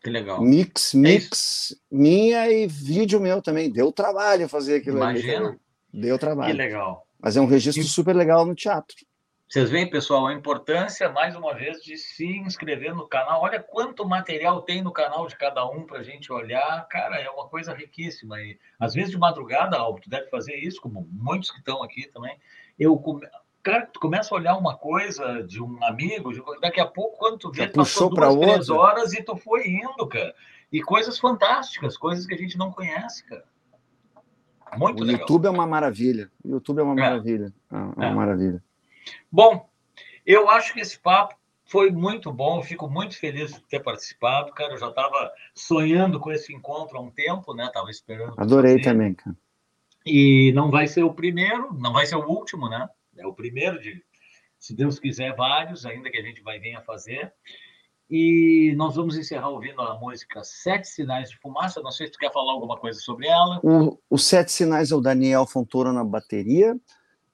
[0.00, 0.40] Que legal.
[0.40, 3.72] Mix, é mix, é minha e vídeo meu também.
[3.72, 5.48] Deu trabalho fazer aquilo Imagina.
[5.48, 5.58] ali.
[5.92, 6.52] Deu trabalho.
[6.52, 7.04] Que legal.
[7.20, 7.88] Mas é um registro e...
[7.88, 8.94] super legal no teatro.
[9.48, 13.40] Vocês veem, pessoal, a importância, mais uma vez, de se inscrever no canal.
[13.40, 16.86] Olha quanto material tem no canal de cada um para a gente olhar.
[16.88, 18.38] Cara, é uma coisa riquíssima.
[18.42, 22.06] E às vezes de madrugada, Alvo, tu deve fazer isso, como muitos que estão aqui
[22.12, 22.38] também.
[22.78, 23.26] Eu come...
[23.62, 26.42] Cara, tu começa a olhar uma coisa de um amigo, de...
[26.60, 30.06] daqui a pouco, quando tu vê, Já passou duas, três horas e tu foi indo,
[30.06, 30.34] cara.
[30.70, 33.44] E coisas fantásticas, coisas que a gente não conhece, cara.
[34.76, 35.22] Muito o legal.
[35.22, 36.30] YouTube é uma maravilha.
[36.44, 37.08] O YouTube é uma é.
[37.08, 37.54] maravilha.
[37.72, 38.14] É uma é.
[38.14, 38.62] maravilha.
[39.30, 39.68] Bom,
[40.24, 44.72] eu acho que esse papo foi muito bom, fico muito feliz de ter participado, cara.
[44.72, 47.70] Eu já estava sonhando com esse encontro há um tempo, né?
[47.72, 48.34] Tava esperando.
[48.38, 48.84] Adorei fazer.
[48.84, 49.36] também, cara.
[50.04, 52.88] E não vai ser o primeiro, não vai ser o último, né?
[53.16, 54.02] É o primeiro de,
[54.58, 57.32] se Deus quiser, vários, ainda que a gente vai vir a fazer.
[58.10, 61.82] E nós vamos encerrar ouvindo a música Sete Sinais de Fumaça.
[61.82, 63.60] Não sei se tu quer falar alguma coisa sobre ela.
[63.62, 66.74] O, o Sete Sinais é o Daniel Fontoura na bateria,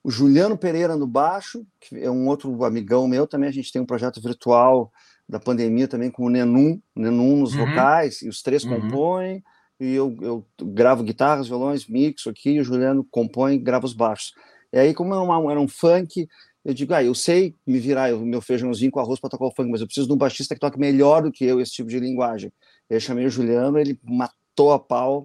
[0.05, 3.49] o Juliano Pereira no baixo, que é um outro amigão meu também.
[3.49, 4.93] A gente tem um projeto virtual
[5.27, 7.67] da pandemia também com o Nenum, Nenum nos uhum.
[7.67, 8.83] vocais, e os três uhum.
[8.83, 9.43] compõem.
[9.81, 14.35] E eu, eu gravo guitarras, violões, mixo aqui, e o Juliano compõe, grava os baixos.
[14.71, 16.29] E aí, como era, uma, era um funk,
[16.63, 19.55] eu digo, ah, eu sei me virar o meu feijãozinho com arroz para tocar o
[19.55, 21.89] funk, mas eu preciso de um baixista que toque melhor do que eu esse tipo
[21.89, 22.53] de linguagem.
[22.91, 25.25] Eu chamei o Juliano, ele matou a pau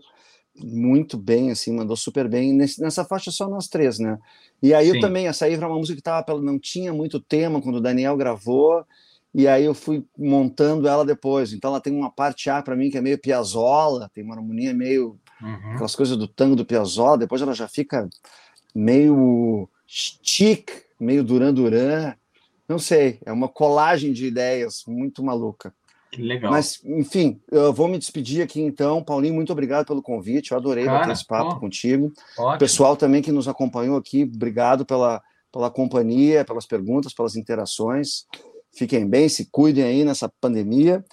[0.63, 2.53] muito bem, assim, mandou super bem.
[2.53, 4.17] Nesse, nessa faixa só nós três, né?
[4.61, 4.95] E aí Sim.
[4.95, 7.81] eu também, essa aí era uma música que tava, não tinha muito tema quando o
[7.81, 8.85] Daniel gravou,
[9.33, 11.53] e aí eu fui montando ela depois.
[11.53, 14.73] Então ela tem uma parte A para mim que é meio Piazzolla, tem uma harmonia
[14.73, 15.73] meio uhum.
[15.73, 18.09] aquelas coisas do tango do Piazzolla, depois ela já fica
[18.73, 20.69] meio chic,
[20.99, 22.13] meio Duran Duran.
[22.67, 25.73] Não sei, é uma colagem de ideias muito maluca.
[26.11, 26.51] Que legal.
[26.51, 29.03] Mas, enfim, eu vou me despedir aqui então.
[29.03, 30.51] Paulinho, muito obrigado pelo convite.
[30.51, 32.11] Eu adorei Cara, bater esse papo ó, contigo.
[32.37, 32.57] Ótimo.
[32.57, 35.21] Pessoal também que nos acompanhou aqui, obrigado pela,
[35.51, 38.25] pela companhia, pelas perguntas, pelas interações.
[38.73, 41.03] Fiquem bem, se cuidem aí nessa pandemia.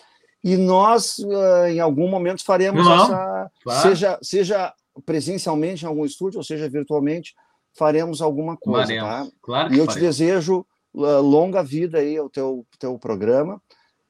[0.42, 3.50] E nós, uh, em algum momento, faremos Não, essa.
[3.62, 3.88] Claro.
[3.88, 4.74] Seja, seja
[5.04, 7.34] presencialmente em algum estúdio, ou seja virtualmente,
[7.76, 8.94] faremos alguma coisa.
[8.94, 9.26] Tá?
[9.42, 9.94] Claro e eu faremos.
[9.94, 13.60] te desejo uh, longa vida aí ao teu, teu programa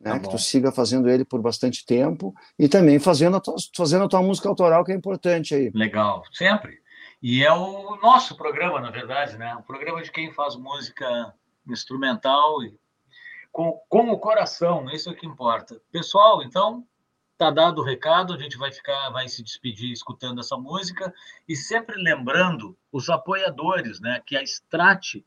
[0.07, 0.13] né?
[0.13, 4.05] Tá que tu siga fazendo ele por bastante tempo e também fazendo a, tua, fazendo
[4.05, 5.71] a tua música autoral, que é importante aí.
[5.75, 6.81] Legal, sempre.
[7.21, 9.57] E é o nosso programa, na verdade, né?
[9.57, 11.35] O programa de quem faz música
[11.67, 12.79] instrumental e
[13.51, 15.81] com, com o coração, isso é o que importa.
[15.91, 16.87] Pessoal, então,
[17.37, 21.13] tá dado o recado, a gente vai ficar, vai se despedir escutando essa música
[21.49, 24.23] e sempre lembrando os apoiadores, né?
[24.25, 25.27] Que é a Strate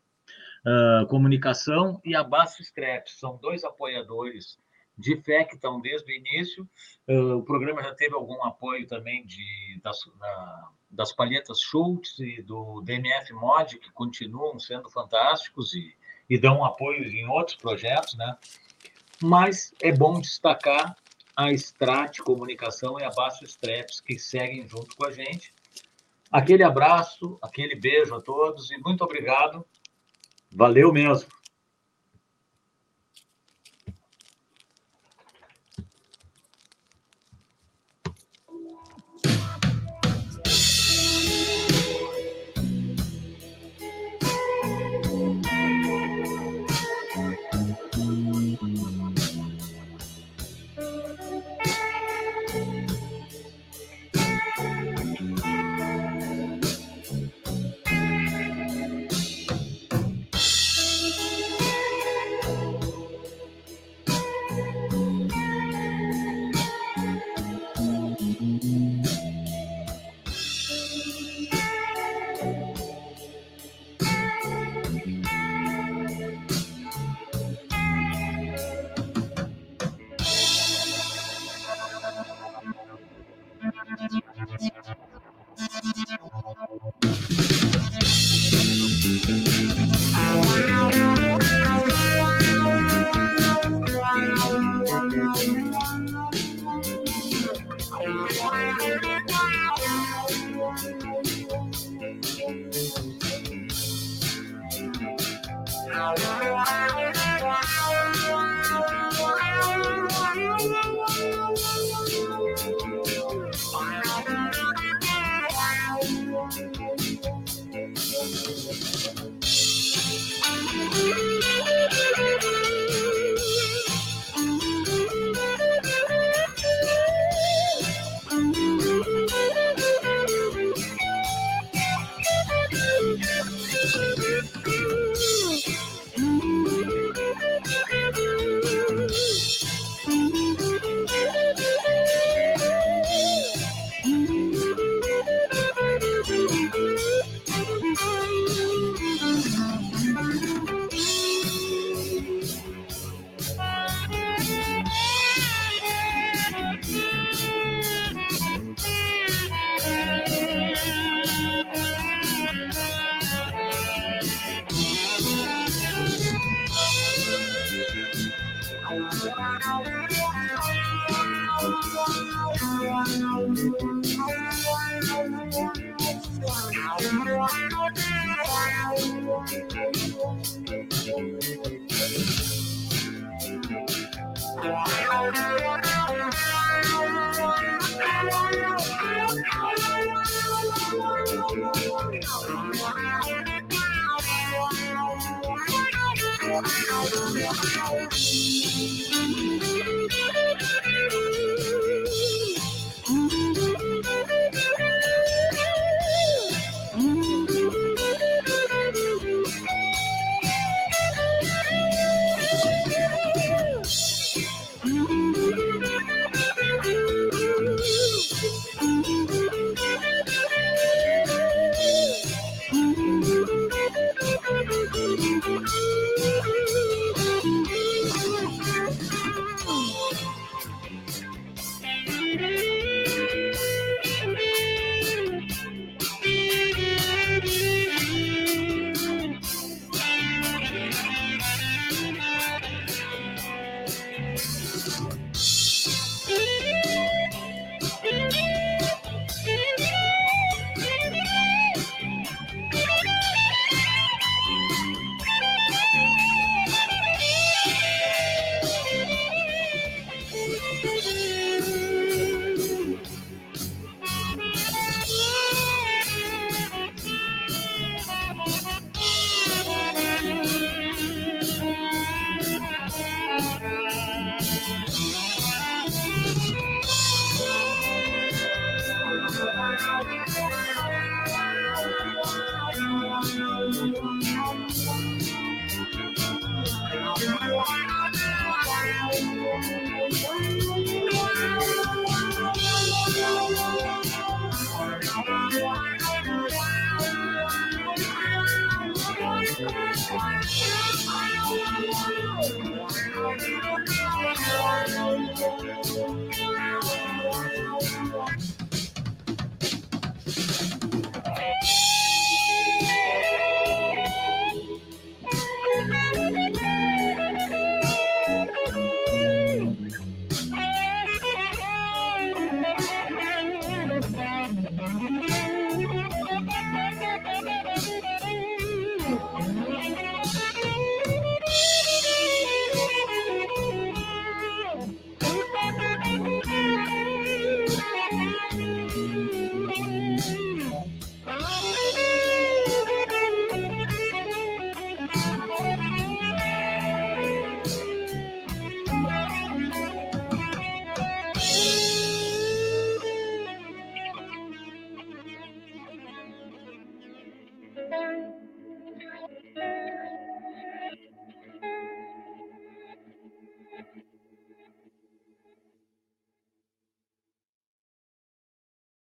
[0.65, 3.09] uh, Comunicação e a Basso Strep.
[3.09, 4.57] São dois apoiadores
[4.99, 6.67] de fé que estão desde o início.
[7.07, 12.41] Uh, o programa já teve algum apoio também de, das, da, das palhetas Schultz e
[12.41, 15.95] do DMF Mod, que continuam sendo fantásticos e,
[16.29, 18.37] e dão apoio em outros projetos, né?
[19.21, 20.95] Mas é bom destacar
[21.35, 25.53] a Strat Comunicação e a Basso Streps, que seguem junto com a gente.
[26.31, 29.65] Aquele abraço, aquele beijo a todos e muito obrigado
[30.51, 31.29] Valeu mesmo.